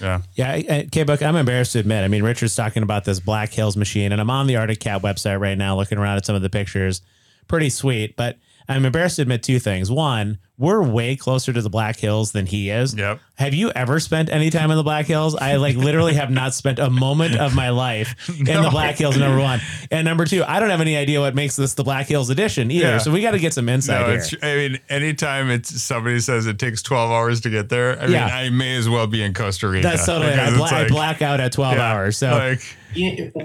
yeah. 0.00 0.22
Yeah. 0.34 0.82
K 0.84 1.02
Book, 1.04 1.22
I'm 1.22 1.36
embarrassed 1.36 1.72
to 1.72 1.78
admit. 1.78 2.04
I 2.04 2.08
mean, 2.08 2.22
Richard's 2.22 2.56
talking 2.56 2.82
about 2.82 3.04
this 3.04 3.20
Black 3.20 3.52
Hills 3.52 3.76
machine, 3.76 4.12
and 4.12 4.20
I'm 4.20 4.30
on 4.30 4.46
the 4.46 4.56
Arctic 4.56 4.80
Cat 4.80 5.02
website 5.02 5.40
right 5.40 5.58
now 5.58 5.76
looking 5.76 5.98
around 5.98 6.16
at 6.18 6.26
some 6.26 6.36
of 6.36 6.42
the 6.42 6.50
pictures. 6.50 7.02
Pretty 7.46 7.70
sweet. 7.70 8.16
But 8.16 8.36
I'm 8.68 8.84
embarrassed 8.84 9.16
to 9.16 9.22
admit 9.22 9.42
two 9.42 9.58
things. 9.58 9.90
One, 9.90 10.38
we're 10.58 10.82
way 10.82 11.16
closer 11.16 11.52
to 11.52 11.62
the 11.62 11.70
Black 11.70 11.96
Hills 11.96 12.32
than 12.32 12.44
he 12.44 12.68
is. 12.68 12.94
Yep. 12.94 13.20
Have 13.36 13.54
you 13.54 13.70
ever 13.70 13.98
spent 13.98 14.28
any 14.28 14.50
time 14.50 14.70
in 14.70 14.76
the 14.76 14.82
Black 14.82 15.06
Hills? 15.06 15.34
I 15.34 15.56
like 15.56 15.76
literally 15.76 16.14
have 16.14 16.30
not 16.30 16.52
spent 16.52 16.78
a 16.78 16.90
moment 16.90 17.36
of 17.38 17.54
my 17.54 17.70
life 17.70 18.14
no. 18.28 18.52
in 18.52 18.62
the 18.62 18.70
Black 18.70 18.96
Hills. 18.96 19.16
Number 19.16 19.40
one, 19.40 19.60
and 19.90 20.04
number 20.04 20.26
two, 20.26 20.44
I 20.44 20.60
don't 20.60 20.68
have 20.68 20.82
any 20.82 20.96
idea 20.96 21.20
what 21.20 21.34
makes 21.34 21.56
this 21.56 21.74
the 21.74 21.84
Black 21.84 22.08
Hills 22.08 22.28
edition 22.28 22.70
either. 22.70 22.86
Yeah. 22.86 22.98
So 22.98 23.10
we 23.10 23.22
got 23.22 23.30
to 23.30 23.38
get 23.38 23.54
some 23.54 23.68
insight 23.68 24.06
no, 24.06 24.20
here. 24.20 24.38
I 24.42 24.56
mean, 24.56 24.80
anytime 24.90 25.50
it's 25.50 25.80
somebody 25.80 26.20
says 26.20 26.46
it 26.46 26.58
takes 26.58 26.82
12 26.82 27.10
hours 27.10 27.40
to 27.42 27.50
get 27.50 27.70
there, 27.70 27.98
I 27.98 28.06
mean, 28.06 28.16
I 28.16 28.50
may 28.50 28.76
as 28.76 28.88
well 28.88 29.06
be 29.06 29.22
in 29.22 29.32
Costa 29.32 29.68
Rica. 29.68 29.88
That's 29.88 30.04
totally. 30.04 30.32
I, 30.32 30.50
bla- 30.50 30.60
like, 30.60 30.72
I, 30.72 30.88
black 30.88 31.22
out 31.22 31.40
at 31.40 31.52
12 31.52 31.74
yeah, 31.74 31.92
hours. 31.92 32.18
So. 32.18 32.30
Like, 32.30 32.76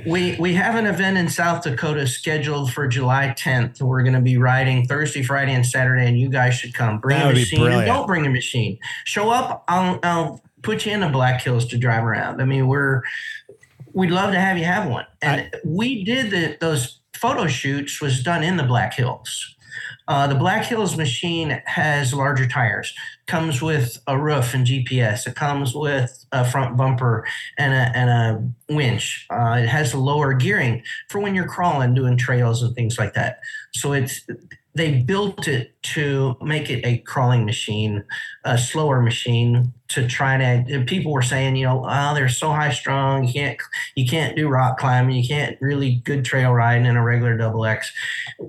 we 0.06 0.36
we 0.40 0.54
have 0.54 0.76
an 0.76 0.86
event 0.86 1.18
in 1.18 1.30
South 1.30 1.64
Dakota 1.64 2.08
scheduled 2.08 2.74
for 2.74 2.88
July 2.88 3.34
10th. 3.38 3.82
We're 3.82 4.04
going 4.04 4.14
to 4.14 4.22
be 4.22 4.38
riding 4.38 4.88
Thursday, 4.88 5.24
Friday, 5.24 5.54
and 5.54 5.66
Saturday, 5.66 6.08
and 6.08 6.20
you 6.20 6.30
guys 6.30 6.56
should 6.56 6.74
come. 6.74 7.00
Bring 7.00 7.22
a 7.22 7.34
machine. 7.34 7.86
Don't 7.86 8.08
bring 8.08 8.26
a 8.26 8.30
machine. 8.30 8.80
Show 9.06 9.30
up. 9.30 9.64
I'll, 9.68 10.00
I'll 10.04 10.42
put 10.62 10.86
you 10.86 10.92
in 10.92 11.02
the 11.02 11.10
Black 11.10 11.42
Hills 11.42 11.66
to 11.68 11.78
drive 11.78 12.04
around. 12.04 12.42
I 12.42 12.46
mean, 12.46 12.68
we're 12.68 13.04
we'd 13.94 14.12
love 14.12 14.32
to 14.32 14.40
have 14.40 14.58
you 14.58 14.66
have 14.66 14.90
one. 14.90 15.06
And 15.22 15.42
I, 15.42 15.52
we 15.64 16.04
did 16.04 16.32
the, 16.32 16.58
those 16.60 17.00
photo 17.14 17.48
shoots 17.48 18.02
was 18.02 18.22
done 18.22 18.44
in 18.44 18.58
the 18.58 18.64
Black 18.64 18.94
Hills. 18.94 19.56
Uh, 20.08 20.28
the 20.28 20.36
Black 20.36 20.66
Hills 20.66 20.98
machine 20.98 21.62
has 21.66 22.14
larger 22.14 22.48
tires, 22.48 22.94
comes 23.26 23.62
with 23.62 24.00
a 24.08 24.18
roof 24.18 24.54
and 24.54 24.66
GPS. 24.66 25.28
It 25.28 25.36
comes 25.36 25.74
with 25.74 26.26
a 26.32 26.44
front 26.44 26.78
bumper 26.78 27.26
and 27.58 27.74
a, 27.74 27.98
and 27.98 28.10
a 28.10 28.74
winch. 28.74 29.26
Uh, 29.30 29.60
it 29.62 29.68
has 29.68 29.94
lower 29.94 30.34
gearing 30.34 30.84
for 31.10 31.20
when 31.22 31.36
you're 31.36 31.48
crawling, 31.48 31.94
doing 31.94 32.18
trails 32.18 32.62
and 32.62 32.76
things 32.76 32.98
like 32.98 33.14
that. 33.14 33.40
So 33.74 33.94
it's 33.94 34.26
they 34.76 35.02
built 35.02 35.48
it 35.48 35.82
to 35.84 36.36
make 36.42 36.70
it 36.70 36.84
a 36.86 36.98
crawling 37.00 37.46
machine, 37.46 38.04
a 38.44 38.58
slower 38.58 39.02
machine 39.02 39.74
to 39.94 40.08
try 40.08 40.38
to. 40.38 40.84
People 40.86 41.12
were 41.12 41.22
saying, 41.22 41.56
you 41.56 41.66
know, 41.66 41.86
oh, 41.88 42.14
they're 42.14 42.30
so 42.30 42.52
high 42.52 42.72
strung, 42.72 43.26
you 43.26 43.34
can't 43.34 43.60
you 43.96 44.06
can't 44.06 44.36
do 44.36 44.50
rock 44.50 44.78
climbing, 44.78 45.16
you 45.16 45.28
can't 45.28 45.58
really 45.62 46.02
good 46.06 46.26
trail 46.26 46.52
riding 46.54 46.86
in 46.86 46.96
a 46.96 47.04
regular 47.04 47.38
double 47.38 47.66
X. 47.66 47.92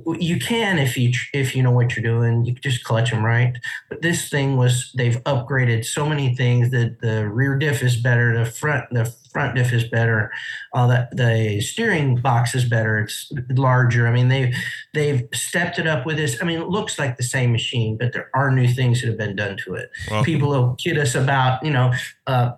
You 0.07 0.39
can 0.39 0.79
if 0.79 0.97
you 0.97 1.13
if 1.33 1.55
you 1.55 1.63
know 1.63 1.71
what 1.71 1.97
you're 1.97 2.03
doing, 2.03 2.45
you 2.45 2.55
just 2.55 2.85
clutch 2.85 3.11
them 3.11 3.25
right. 3.25 3.57
But 3.89 4.03
this 4.03 4.29
thing 4.29 4.57
was 4.57 4.93
they've 4.97 5.23
upgraded 5.25 5.85
so 5.85 6.07
many 6.07 6.35
things 6.35 6.71
that 6.71 7.01
the 7.01 7.29
rear 7.29 7.59
diff 7.59 7.83
is 7.83 7.97
better, 7.97 8.37
the 8.37 8.51
front 8.51 8.89
the 8.91 9.15
front 9.35 9.57
diff 9.57 9.73
is 9.73 9.85
better, 9.85 10.31
uh, 10.73 10.87
that 10.87 11.15
the 11.15 11.61
steering 11.61 12.17
box 12.17 12.55
is 12.55 12.65
better, 12.65 13.01
it's 13.01 13.31
larger. 13.51 14.07
I 14.07 14.13
mean 14.13 14.29
they 14.29 14.55
they've 14.95 15.29
stepped 15.35 15.79
it 15.79 15.87
up 15.87 16.07
with 16.07 16.17
this. 16.17 16.39
I 16.41 16.47
mean 16.47 16.61
it 16.61 16.69
looks 16.69 16.99
like 16.99 17.19
the 17.19 17.23
same 17.23 17.53
machine, 17.53 17.99
but 17.99 18.15
there 18.15 18.31
are 18.33 18.51
new 18.51 18.69
things 18.69 19.03
that 19.03 19.09
have 19.09 19.19
been 19.19 19.37
done 19.37 19.59
to 19.65 19.75
it. 19.75 19.91
People 20.25 20.49
will 20.49 20.77
kid 20.77 20.97
us 20.97 21.15
about, 21.15 21.63
you 21.63 21.73
know, 21.73 21.93
uh, 22.27 22.53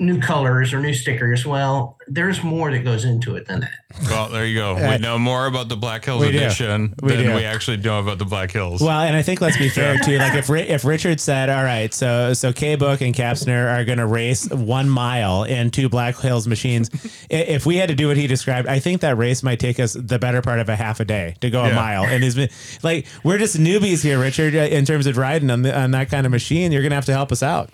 new 0.00 0.18
colors 0.18 0.72
or 0.72 0.80
new 0.80 0.94
stickers. 0.94 1.46
Well, 1.46 1.98
there's 2.08 2.42
more 2.42 2.70
that 2.70 2.80
goes 2.80 3.04
into 3.04 3.36
it 3.36 3.46
than 3.46 3.60
that. 3.60 3.72
Well, 4.08 4.28
there 4.30 4.46
you 4.46 4.58
go. 4.58 4.76
Uh, 4.76 4.92
we 4.92 4.98
know 4.98 5.18
more 5.18 5.46
about 5.46 5.68
the 5.68 5.76
Black 5.76 6.04
Hills 6.04 6.22
we 6.22 6.28
edition 6.28 6.94
we 7.02 7.14
than 7.14 7.26
do. 7.26 7.34
we 7.34 7.44
actually 7.44 7.76
know 7.76 8.00
about 8.00 8.18
the 8.18 8.24
Black 8.24 8.50
Hills. 8.50 8.80
Well, 8.80 9.00
and 9.00 9.14
I 9.14 9.22
think 9.22 9.40
let's 9.40 9.58
be 9.58 9.68
fair 9.68 9.98
too. 9.98 10.18
Like 10.18 10.34
if 10.34 10.48
if 10.50 10.84
Richard 10.84 11.20
said, 11.20 11.50
"All 11.50 11.62
right, 11.62 11.92
so 11.92 12.32
so 12.32 12.52
K 12.52 12.76
Book 12.76 13.00
and 13.00 13.14
Kapsner 13.14 13.72
are 13.72 13.84
going 13.84 13.98
to 13.98 14.06
race 14.06 14.48
one 14.48 14.88
mile 14.88 15.44
in 15.44 15.70
two 15.70 15.88
Black 15.88 16.18
Hills 16.18 16.46
machines," 16.46 16.90
if 17.30 17.66
we 17.66 17.76
had 17.76 17.88
to 17.90 17.94
do 17.94 18.08
what 18.08 18.16
he 18.16 18.26
described, 18.26 18.66
I 18.66 18.78
think 18.78 19.02
that 19.02 19.16
race 19.16 19.42
might 19.42 19.60
take 19.60 19.78
us 19.78 19.92
the 19.92 20.18
better 20.18 20.40
part 20.40 20.60
of 20.60 20.68
a 20.68 20.76
half 20.76 21.00
a 21.00 21.04
day 21.04 21.36
to 21.40 21.50
go 21.50 21.64
yeah. 21.64 21.70
a 21.70 21.74
mile. 21.74 22.04
And 22.04 22.22
these 22.22 22.82
like 22.82 23.06
we're 23.22 23.38
just 23.38 23.56
newbies 23.56 24.02
here, 24.02 24.18
Richard, 24.18 24.54
uh, 24.54 24.60
in 24.60 24.84
terms 24.84 25.06
of 25.06 25.16
riding 25.16 25.50
on 25.50 25.62
the, 25.62 25.78
on 25.78 25.90
that 25.92 26.08
kind 26.10 26.26
of 26.26 26.32
machine. 26.32 26.72
You're 26.72 26.82
going 26.82 26.90
to 26.90 26.96
have 26.96 27.06
to 27.06 27.12
help 27.12 27.32
us 27.32 27.42
out. 27.42 27.70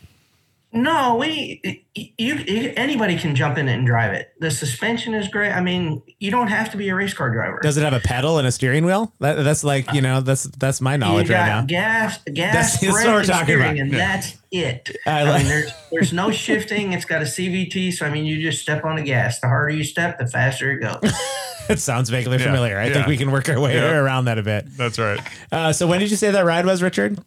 No, 0.77 1.17
we 1.17 1.85
you, 1.95 2.73
anybody 2.77 3.17
can 3.17 3.35
jump 3.35 3.57
in 3.57 3.67
it 3.67 3.73
and 3.73 3.87
drive 3.87 4.12
it. 4.12 4.35
The 4.41 4.51
suspension 4.51 5.15
is 5.15 5.27
great. 5.29 5.51
I 5.51 5.62
mean, 5.62 6.03
you 6.19 6.31
don't 6.31 6.49
have 6.49 6.71
to 6.73 6.77
be 6.77 6.91
a 6.91 6.95
race 6.95 7.15
car 7.15 7.31
driver. 7.31 7.59
Does 7.62 7.79
it 7.79 7.83
have 7.83 7.95
a 7.95 8.01
pedal 8.01 8.37
and 8.37 8.47
a 8.47 8.53
steering 8.53 8.85
wheel? 8.85 9.11
That, 9.21 9.43
that's 9.43 9.65
like 9.65 9.91
you 9.95 10.03
know 10.03 10.21
that's 10.21 10.45
that's 10.45 10.83
my 10.83 10.99
knowledge 10.99 11.31
right 11.31 11.47
now. 11.47 11.62
Gas, 11.62 12.23
gas, 12.25 12.79
that's, 12.79 12.93
what 12.93 13.07
we're 13.07 13.25
talking 13.25 13.57
about, 13.57 13.77
and 13.77 13.91
yeah. 13.91 13.99
that's 13.99 14.37
it. 14.51 14.95
I, 15.07 15.23
I 15.23 15.39
mean, 15.39 15.47
there's 15.47 15.73
there's 15.91 16.12
no 16.12 16.31
shifting. 16.31 16.93
It's 16.93 17.07
got 17.07 17.23
a 17.23 17.27
CVT, 17.27 17.95
so 17.95 18.05
I 18.05 18.11
mean, 18.11 18.27
you 18.27 18.43
just 18.43 18.61
step 18.61 18.85
on 18.85 18.97
the 18.97 19.03
gas. 19.03 19.41
The 19.41 19.49
harder 19.49 19.71
you 19.71 19.85
step, 19.85 20.19
the 20.19 20.27
faster 20.27 20.71
it 20.73 20.81
goes. 20.81 21.12
it 21.71 21.79
sounds 21.79 22.11
vaguely 22.11 22.39
familiar. 22.39 22.79
I 22.79 22.89
yeah. 22.89 22.93
think 22.93 23.07
we 23.07 23.17
can 23.17 23.31
work 23.31 23.49
our 23.49 23.59
way 23.59 23.77
yeah. 23.77 23.97
around 23.97 24.27
that 24.27 24.37
a 24.37 24.43
bit. 24.43 24.67
That's 24.77 24.99
right. 24.99 25.21
Uh, 25.51 25.73
so 25.73 25.87
when 25.87 26.01
did 26.01 26.11
you 26.11 26.17
say 26.19 26.31
that 26.31 26.45
ride 26.45 26.67
was, 26.67 26.83
Richard? 26.83 27.19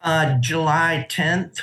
Uh, 0.00 0.38
July 0.38 1.06
10th 1.10 1.60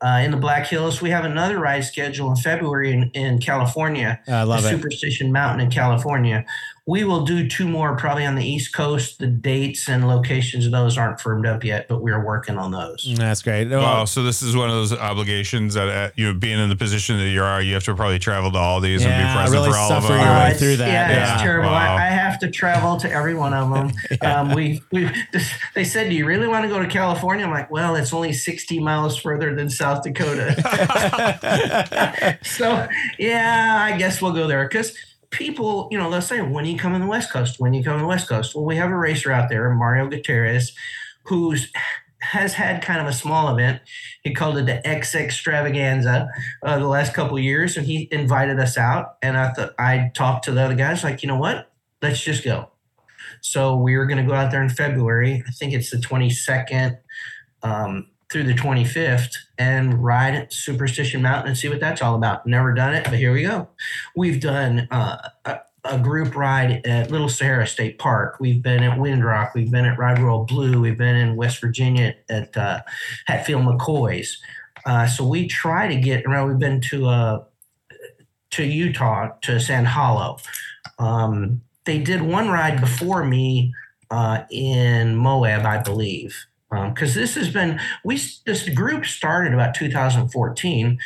uh, 0.00 0.20
in 0.22 0.30
the 0.30 0.36
Black 0.36 0.66
Hills. 0.66 1.00
We 1.00 1.10
have 1.10 1.24
another 1.24 1.58
ride 1.58 1.84
schedule 1.84 2.30
in 2.30 2.36
February 2.36 2.92
in, 2.92 3.10
in 3.10 3.38
California. 3.38 4.20
I 4.26 4.42
love 4.42 4.64
it. 4.64 4.70
Superstition 4.70 5.32
Mountain 5.32 5.60
in 5.60 5.70
California. 5.70 6.44
We 6.86 7.02
will 7.02 7.24
do 7.24 7.48
two 7.48 7.66
more 7.66 7.96
probably 7.96 8.26
on 8.26 8.34
the 8.34 8.44
East 8.44 8.74
Coast. 8.74 9.18
The 9.18 9.26
dates 9.26 9.88
and 9.88 10.06
locations 10.06 10.66
of 10.66 10.72
those 10.72 10.98
aren't 10.98 11.18
firmed 11.18 11.46
up 11.46 11.64
yet, 11.64 11.88
but 11.88 12.02
we're 12.02 12.22
working 12.22 12.58
on 12.58 12.72
those. 12.72 13.10
That's 13.16 13.40
great. 13.42 13.70
Well, 13.70 13.80
Wow. 13.80 14.04
So 14.04 14.22
this 14.22 14.42
is 14.42 14.54
one 14.54 14.68
of 14.68 14.74
those 14.74 14.92
obligations 14.92 15.72
that 15.74 15.88
uh, 15.88 16.10
you 16.14 16.26
know, 16.26 16.38
being 16.38 16.58
in 16.58 16.68
the 16.68 16.76
position 16.76 17.16
that 17.16 17.28
you 17.30 17.42
are, 17.42 17.62
you 17.62 17.72
have 17.72 17.84
to 17.84 17.94
probably 17.94 18.18
travel 18.18 18.52
to 18.52 18.58
all 18.58 18.80
these 18.80 19.02
and 19.02 19.10
be 19.14 19.32
present 19.32 19.50
really 19.52 19.70
for 19.70 19.78
all 19.78 19.92
of 19.92 20.02
them. 20.02 20.12
your 20.12 20.28
way 20.28 20.44
it's- 20.44 20.58
through 20.58 20.76
that, 20.76 20.88
Yeah, 20.88 21.10
yeah. 21.10 21.32
it's 21.34 21.42
terrible. 21.42 21.70
Wow. 21.70 21.96
I, 21.96 22.02
I 22.02 22.10
have 22.10 22.38
to 22.40 22.50
travel 22.50 22.98
to 22.98 23.10
every 23.10 23.34
one 23.34 23.54
of 23.54 23.70
them. 23.72 23.92
um, 24.20 24.54
we, 24.54 24.82
we, 24.92 25.08
they 25.74 25.84
said, 25.84 26.10
"Do 26.10 26.14
you 26.14 26.26
really 26.26 26.48
want 26.48 26.64
to 26.64 26.68
go 26.68 26.78
to 26.78 26.86
California?" 26.88 27.46
I'm 27.46 27.50
like, 27.50 27.70
"Well, 27.70 27.96
it's 27.96 28.12
only 28.12 28.34
60 28.34 28.78
miles 28.80 29.16
further 29.16 29.54
than 29.54 29.70
South 29.70 30.02
Dakota." 30.02 30.54
so, 32.44 32.86
yeah, 33.18 33.78
I 33.80 33.96
guess 33.96 34.20
we'll 34.20 34.32
go 34.32 34.46
there 34.46 34.64
because 34.68 34.94
people, 35.34 35.88
you 35.90 35.98
know, 35.98 36.10
they'll 36.10 36.22
say, 36.22 36.40
"When 36.40 36.64
you 36.64 36.78
come 36.78 36.94
on 36.94 37.00
the 37.00 37.06
West 37.06 37.32
Coast? 37.32 37.60
When 37.60 37.74
you 37.74 37.84
come 37.84 37.94
on 37.94 38.00
the 38.00 38.06
West 38.06 38.28
Coast?" 38.28 38.54
Well, 38.54 38.64
we 38.64 38.76
have 38.76 38.90
a 38.90 38.96
racer 38.96 39.32
out 39.32 39.48
there, 39.48 39.68
Mario 39.74 40.08
Gutierrez, 40.08 40.72
who's 41.24 41.70
has 42.20 42.54
had 42.54 42.82
kind 42.82 43.00
of 43.00 43.06
a 43.06 43.12
small 43.12 43.52
event. 43.52 43.82
He 44.22 44.32
called 44.32 44.56
it 44.56 44.66
the 44.66 44.86
X 44.86 45.14
Extravaganza 45.14 46.28
uh, 46.62 46.78
the 46.78 46.88
last 46.88 47.12
couple 47.12 47.38
years, 47.38 47.76
and 47.76 47.86
he 47.86 48.08
invited 48.10 48.58
us 48.58 48.78
out. 48.78 49.16
And 49.22 49.36
I 49.36 49.52
thought 49.52 49.74
I 49.78 50.10
talked 50.14 50.44
to 50.44 50.52
the 50.52 50.62
other 50.62 50.74
guys, 50.74 51.04
like, 51.04 51.22
you 51.22 51.28
know 51.28 51.38
what? 51.38 51.70
Let's 52.00 52.22
just 52.22 52.44
go. 52.44 52.70
So 53.40 53.76
we 53.76 53.96
were 53.96 54.06
going 54.06 54.24
to 54.24 54.28
go 54.28 54.34
out 54.34 54.50
there 54.50 54.62
in 54.62 54.70
February. 54.70 55.42
I 55.46 55.50
think 55.50 55.74
it's 55.74 55.90
the 55.90 55.98
22nd 55.98 56.98
um, 57.62 58.08
through 58.34 58.42
the 58.42 58.52
25th, 58.52 59.36
and 59.58 60.02
ride 60.02 60.52
Superstition 60.52 61.22
Mountain 61.22 61.46
and 61.46 61.56
see 61.56 61.68
what 61.68 61.78
that's 61.78 62.02
all 62.02 62.16
about. 62.16 62.44
Never 62.44 62.74
done 62.74 62.92
it, 62.92 63.04
but 63.04 63.14
here 63.14 63.32
we 63.32 63.42
go. 63.42 63.68
We've 64.16 64.40
done 64.40 64.88
uh, 64.90 65.28
a, 65.44 65.60
a 65.84 65.98
group 66.00 66.34
ride 66.34 66.84
at 66.84 67.12
Little 67.12 67.28
Sahara 67.28 67.64
State 67.64 68.00
Park. 68.00 68.38
We've 68.40 68.60
been 68.60 68.82
at 68.82 68.98
Windrock. 68.98 69.54
We've 69.54 69.70
been 69.70 69.84
at 69.84 69.96
Ride 69.96 70.18
Royal 70.18 70.44
Blue. 70.46 70.80
We've 70.80 70.98
been 70.98 71.14
in 71.14 71.36
West 71.36 71.60
Virginia 71.60 72.16
at 72.28 72.56
uh, 72.56 72.80
Hatfield 73.26 73.62
McCoy's. 73.62 74.42
Uh, 74.84 75.06
so 75.06 75.24
we 75.24 75.46
try 75.46 75.86
to 75.86 75.94
get 75.94 76.26
around. 76.26 76.48
We've 76.48 76.58
been 76.58 76.80
to 76.80 77.06
uh, 77.06 77.44
to 78.50 78.64
Utah 78.64 79.28
to 79.42 79.60
Sand 79.60 79.86
Hollow. 79.86 80.38
Um, 80.98 81.62
they 81.84 82.00
did 82.00 82.20
one 82.20 82.48
ride 82.48 82.80
before 82.80 83.24
me 83.24 83.72
uh, 84.10 84.42
in 84.50 85.14
Moab, 85.14 85.64
I 85.64 85.78
believe, 85.78 86.46
because 86.90 87.14
this 87.14 87.34
has 87.34 87.50
been 87.50 87.80
we 88.04 88.20
this 88.46 88.68
group 88.68 89.04
started 89.06 89.54
about 89.54 89.74
2014. 89.74 90.98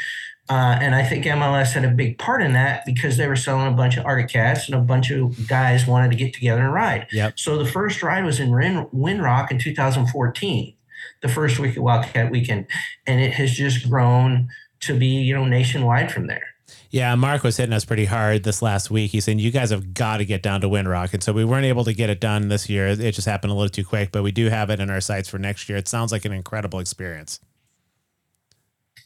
Uh, 0.50 0.78
and 0.80 0.94
I 0.94 1.04
think 1.04 1.26
MLS 1.26 1.72
had 1.72 1.84
a 1.84 1.90
big 1.90 2.16
part 2.16 2.42
in 2.42 2.54
that 2.54 2.86
because 2.86 3.18
they 3.18 3.28
were 3.28 3.36
selling 3.36 3.66
a 3.66 3.76
bunch 3.76 3.98
of 3.98 4.06
Arctic 4.06 4.30
Cats 4.30 4.66
and 4.66 4.74
a 4.74 4.80
bunch 4.80 5.10
of 5.10 5.46
guys 5.46 5.86
wanted 5.86 6.10
to 6.10 6.16
get 6.16 6.32
together 6.32 6.62
and 6.62 6.72
ride. 6.72 7.06
Yep. 7.12 7.38
So 7.38 7.58
the 7.58 7.66
first 7.66 8.02
ride 8.02 8.24
was 8.24 8.40
in 8.40 8.52
Rin- 8.52 8.86
Windrock 8.86 9.50
in 9.50 9.58
2014, 9.58 10.74
the 11.20 11.28
first 11.28 11.58
week 11.58 11.76
of 11.76 11.82
Wildcat 11.82 12.30
Weekend, 12.30 12.66
and 13.06 13.20
it 13.20 13.34
has 13.34 13.52
just 13.52 13.90
grown 13.90 14.48
to 14.80 14.98
be 14.98 15.06
you 15.06 15.34
know 15.34 15.44
nationwide 15.44 16.10
from 16.10 16.28
there. 16.28 16.54
Yeah, 16.90 17.14
Mark 17.16 17.42
was 17.42 17.58
hitting 17.58 17.74
us 17.74 17.84
pretty 17.84 18.06
hard 18.06 18.44
this 18.44 18.62
last 18.62 18.90
week. 18.90 19.10
He's 19.10 19.24
saying 19.24 19.40
you 19.40 19.50
guys 19.50 19.70
have 19.70 19.92
got 19.92 20.18
to 20.18 20.24
get 20.24 20.42
down 20.42 20.62
to 20.62 20.68
Windrock, 20.68 21.12
and 21.12 21.22
so 21.22 21.32
we 21.32 21.44
weren't 21.44 21.66
able 21.66 21.84
to 21.84 21.92
get 21.92 22.08
it 22.08 22.18
done 22.18 22.48
this 22.48 22.68
year. 22.70 22.86
It 22.86 23.12
just 23.12 23.26
happened 23.26 23.50
a 23.50 23.54
little 23.54 23.68
too 23.68 23.84
quick, 23.84 24.10
but 24.10 24.22
we 24.22 24.32
do 24.32 24.48
have 24.48 24.70
it 24.70 24.80
in 24.80 24.88
our 24.88 25.02
sights 25.02 25.28
for 25.28 25.38
next 25.38 25.68
year. 25.68 25.76
It 25.76 25.86
sounds 25.86 26.12
like 26.12 26.24
an 26.24 26.32
incredible 26.32 26.78
experience. 26.78 27.40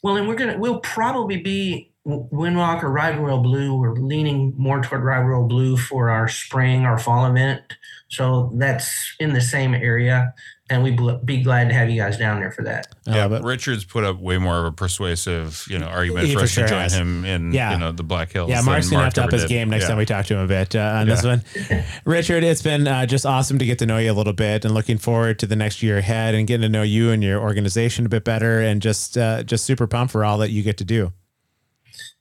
Well, 0.03 0.17
and 0.17 0.29
we're 0.29 0.37
gonna 0.37 0.59
we'll 0.59 0.81
probably 0.81 1.39
be 1.39 1.93
Windrock 2.07 2.83
or 2.83 2.91
Ride 2.91 3.19
Royal 3.19 3.39
Blue. 3.39 3.77
We're 3.77 3.95
leaning 3.95 4.55
more 4.57 4.81
toward 4.83 5.03
Ride 5.03 5.23
Royal 5.23 5.47
Blue 5.47 5.77
for 5.77 6.11
our 6.11 6.29
spring, 6.29 6.85
our 6.85 6.99
fall 6.99 7.27
event. 7.27 7.63
So 8.09 8.53
that's 8.55 9.15
in 9.21 9.33
the 9.33 9.41
same 9.41 9.75
area, 9.75 10.35
and 10.73 10.83
we'd 10.83 10.97
bl- 10.97 11.13
be 11.25 11.43
glad 11.43 11.69
to 11.69 11.75
have 11.75 11.91
you 11.91 12.01
guys 12.01 12.17
down 12.17 12.41
there 12.41 12.51
for 12.51 12.63
that. 12.63 12.87
Yeah, 13.07 13.27
love 13.27 13.33
it. 13.33 13.43
Richard's 13.43 13.85
put 13.85 14.03
up 14.05 14.19
way 14.19 14.39
more 14.39 14.59
of 14.59 14.65
a 14.65 14.73
persuasive, 14.73 15.65
you 15.69 15.79
know, 15.79 15.87
argument 15.87 16.29
for 16.29 16.39
for 16.39 16.45
us 16.45 16.51
sure 16.51 16.65
to 16.65 16.71
join 16.71 16.81
has. 16.81 16.95
him 16.95 17.25
in, 17.25 17.53
Yeah. 17.53 17.73
you 17.73 17.79
know, 17.79 17.93
the 17.93 18.03
Black 18.03 18.33
Hills. 18.33 18.49
Yeah, 18.51 18.57
than 18.57 18.65
Mark's 18.65 18.89
gonna 18.89 19.03
Mark 19.03 19.05
have 19.07 19.15
to 19.15 19.21
up 19.23 19.27
ever 19.29 19.37
his 19.37 19.43
did. 19.45 19.49
game 19.51 19.69
next 19.71 19.83
Yeah. 19.85 19.89
time 19.89 19.99
we 19.99 20.07
talk 20.07 20.27
to 20.27 20.35
him 20.35 20.41
a 20.41 20.47
bit 20.49 20.75
uh, 20.75 20.81
on 20.81 21.07
this 21.07 21.23
one. 21.23 21.43
Richard, 22.05 22.43
it's 22.45 22.63
been 22.63 22.89
uh, 22.89 23.07
just 23.07 23.27
awesome 23.27 23.59
to 23.59 23.67
get 23.67 23.79
to 23.81 23.87
know 23.87 23.99
you 23.99 24.11
a 24.11 24.15
little 24.15 24.33
bit, 24.33 24.65
and 24.65 24.73
looking 24.75 24.99
forward 24.99 25.39
to 25.41 25.47
the 25.47 25.57
next 25.57 25.83
year 25.83 25.99
ahead, 25.99 26.35
and 26.35 26.47
getting 26.47 26.63
to 26.63 26.69
know 26.69 26.83
you 26.83 27.11
and 27.11 27.23
your 27.23 27.41
organization 27.41 28.07
a 28.07 28.09
bit 28.09 28.25
better, 28.25 28.61
and 28.61 28.81
just 28.83 29.19
uh, 29.19 29.43
just 29.43 29.65
super 29.65 29.87
pumped 29.87 30.13
for 30.13 30.25
all 30.25 30.39
that 30.39 30.51
you 30.51 30.63
get 30.63 30.79
to 30.79 30.85
do. 30.85 31.13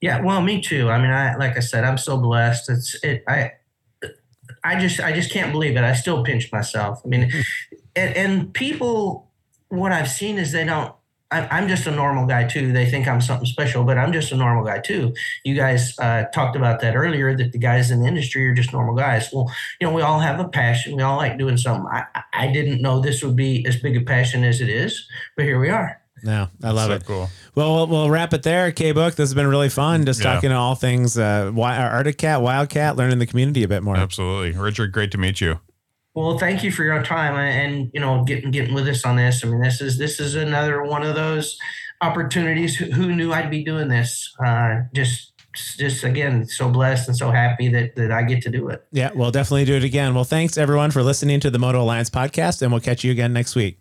Yeah, 0.01 0.21
well, 0.21 0.41
me 0.41 0.59
too. 0.61 0.89
I 0.89 0.99
mean, 0.99 1.11
I 1.11 1.35
like 1.35 1.55
I 1.55 1.59
said, 1.61 1.83
I'm 1.83 1.97
so 1.97 2.17
blessed. 2.17 2.69
It's 2.69 2.95
it. 3.03 3.23
I 3.27 3.51
I 4.63 4.79
just 4.79 4.99
I 4.99 5.11
just 5.11 5.31
can't 5.31 5.51
believe 5.51 5.75
it. 5.77 5.83
I 5.83 5.93
still 5.93 6.23
pinch 6.23 6.51
myself. 6.51 7.01
I 7.05 7.07
mean, 7.07 7.31
and, 7.95 8.15
and 8.15 8.53
people, 8.53 9.29
what 9.69 9.91
I've 9.91 10.09
seen 10.09 10.37
is 10.37 10.51
they 10.51 10.65
don't. 10.65 10.93
I, 11.33 11.47
I'm 11.59 11.69
just 11.69 11.87
a 11.87 11.91
normal 11.91 12.25
guy 12.25 12.43
too. 12.45 12.73
They 12.73 12.85
think 12.89 13.07
I'm 13.07 13.21
something 13.21 13.45
special, 13.45 13.85
but 13.85 13.97
I'm 13.97 14.11
just 14.11 14.33
a 14.33 14.35
normal 14.35 14.65
guy 14.65 14.79
too. 14.79 15.13
You 15.45 15.55
guys 15.55 15.97
uh, 15.97 16.25
talked 16.33 16.57
about 16.57 16.81
that 16.81 16.93
earlier. 16.97 17.33
That 17.37 17.53
the 17.53 17.57
guys 17.57 17.89
in 17.89 18.01
the 18.01 18.07
industry 18.07 18.45
are 18.49 18.53
just 18.53 18.73
normal 18.73 18.95
guys. 18.95 19.29
Well, 19.31 19.49
you 19.79 19.87
know, 19.87 19.93
we 19.93 20.01
all 20.01 20.19
have 20.19 20.41
a 20.41 20.49
passion. 20.49 20.97
We 20.97 21.03
all 21.03 21.15
like 21.15 21.37
doing 21.37 21.55
something. 21.57 21.87
I 21.89 22.03
I- 22.15 22.23
I 22.33 22.47
didn't 22.51 22.81
know 22.81 22.99
this 22.99 23.23
would 23.23 23.35
be 23.35 23.65
as 23.67 23.75
big 23.77 23.95
a 23.95 24.01
passion 24.01 24.43
as 24.43 24.61
it 24.61 24.67
is, 24.69 25.07
but 25.37 25.45
here 25.45 25.59
we 25.59 25.69
are. 25.69 26.01
No, 26.23 26.49
I 26.63 26.71
love 26.71 26.87
so 26.89 26.95
it. 26.95 27.05
cool. 27.05 27.29
Well, 27.55 27.75
we'll- 27.75 27.87
we'll 27.87 28.09
wrap 28.09 28.33
it 28.33 28.43
there. 28.43 28.71
K 28.73 28.91
Book, 28.91 29.15
this 29.15 29.29
has 29.29 29.33
been 29.33 29.47
really 29.47 29.69
fun. 29.69 30.05
Just 30.05 30.21
Yeah. 30.21 30.33
talking 30.33 30.49
to 30.49 30.55
all 30.55 30.75
things 30.75 31.17
uh, 31.17 31.51
Arctic 31.55 32.17
Cat, 32.17 32.41
Wildcat, 32.41 32.95
learning 32.97 33.19
the 33.19 33.25
community 33.25 33.63
a 33.63 33.67
bit 33.69 33.83
more. 33.83 33.95
Absolutely. 33.95 34.59
Richard, 34.59 34.91
great 34.91 35.11
to 35.11 35.17
meet 35.17 35.39
you. 35.39 35.59
Well, 36.13 36.37
thank 36.37 36.63
you 36.63 36.71
for 36.71 36.83
your 36.83 37.01
time 37.03 37.35
and 37.35 37.89
you 37.93 37.99
know 37.99 38.23
getting 38.23 38.51
getting 38.51 38.73
with 38.73 38.87
us 38.87 39.05
on 39.05 39.15
this. 39.15 39.43
I 39.43 39.47
mean, 39.47 39.61
this 39.61 39.81
is 39.81 39.97
this 39.97 40.19
is 40.19 40.35
another 40.35 40.83
one 40.83 41.03
of 41.03 41.15
those 41.15 41.57
opportunities. 42.01 42.75
Who, 42.75 43.15
knew 43.15 43.31
I'd 43.31 43.49
be 43.49 43.63
doing 43.63 43.87
this? 43.87 44.33
Uh, 44.43 44.81
just 44.93 45.33
just 45.53 46.03
again, 46.03 46.45
so 46.45 46.69
blessed 46.69 47.07
and 47.07 47.17
so 47.17 47.31
happy 47.31 47.69
that 47.69 47.95
that 47.95 48.11
I 48.11 48.23
get 48.23 48.41
to 48.43 48.49
do 48.49 48.67
it. 48.67 48.85
Yeah, 48.91 49.11
we'll 49.13 49.31
definitely 49.31 49.65
do 49.65 49.75
it 49.75 49.83
again. 49.83 50.13
Well, 50.13 50.25
thanks 50.25 50.57
everyone 50.57 50.91
for 50.91 51.01
listening 51.01 51.39
to 51.41 51.49
the 51.49 51.59
Moto 51.59 51.81
Alliance 51.81 52.09
podcast, 52.09 52.61
and 52.61 52.71
we'll 52.71 52.81
catch 52.81 53.03
you 53.03 53.11
again 53.11 53.31
next 53.31 53.55
week. 53.55 53.77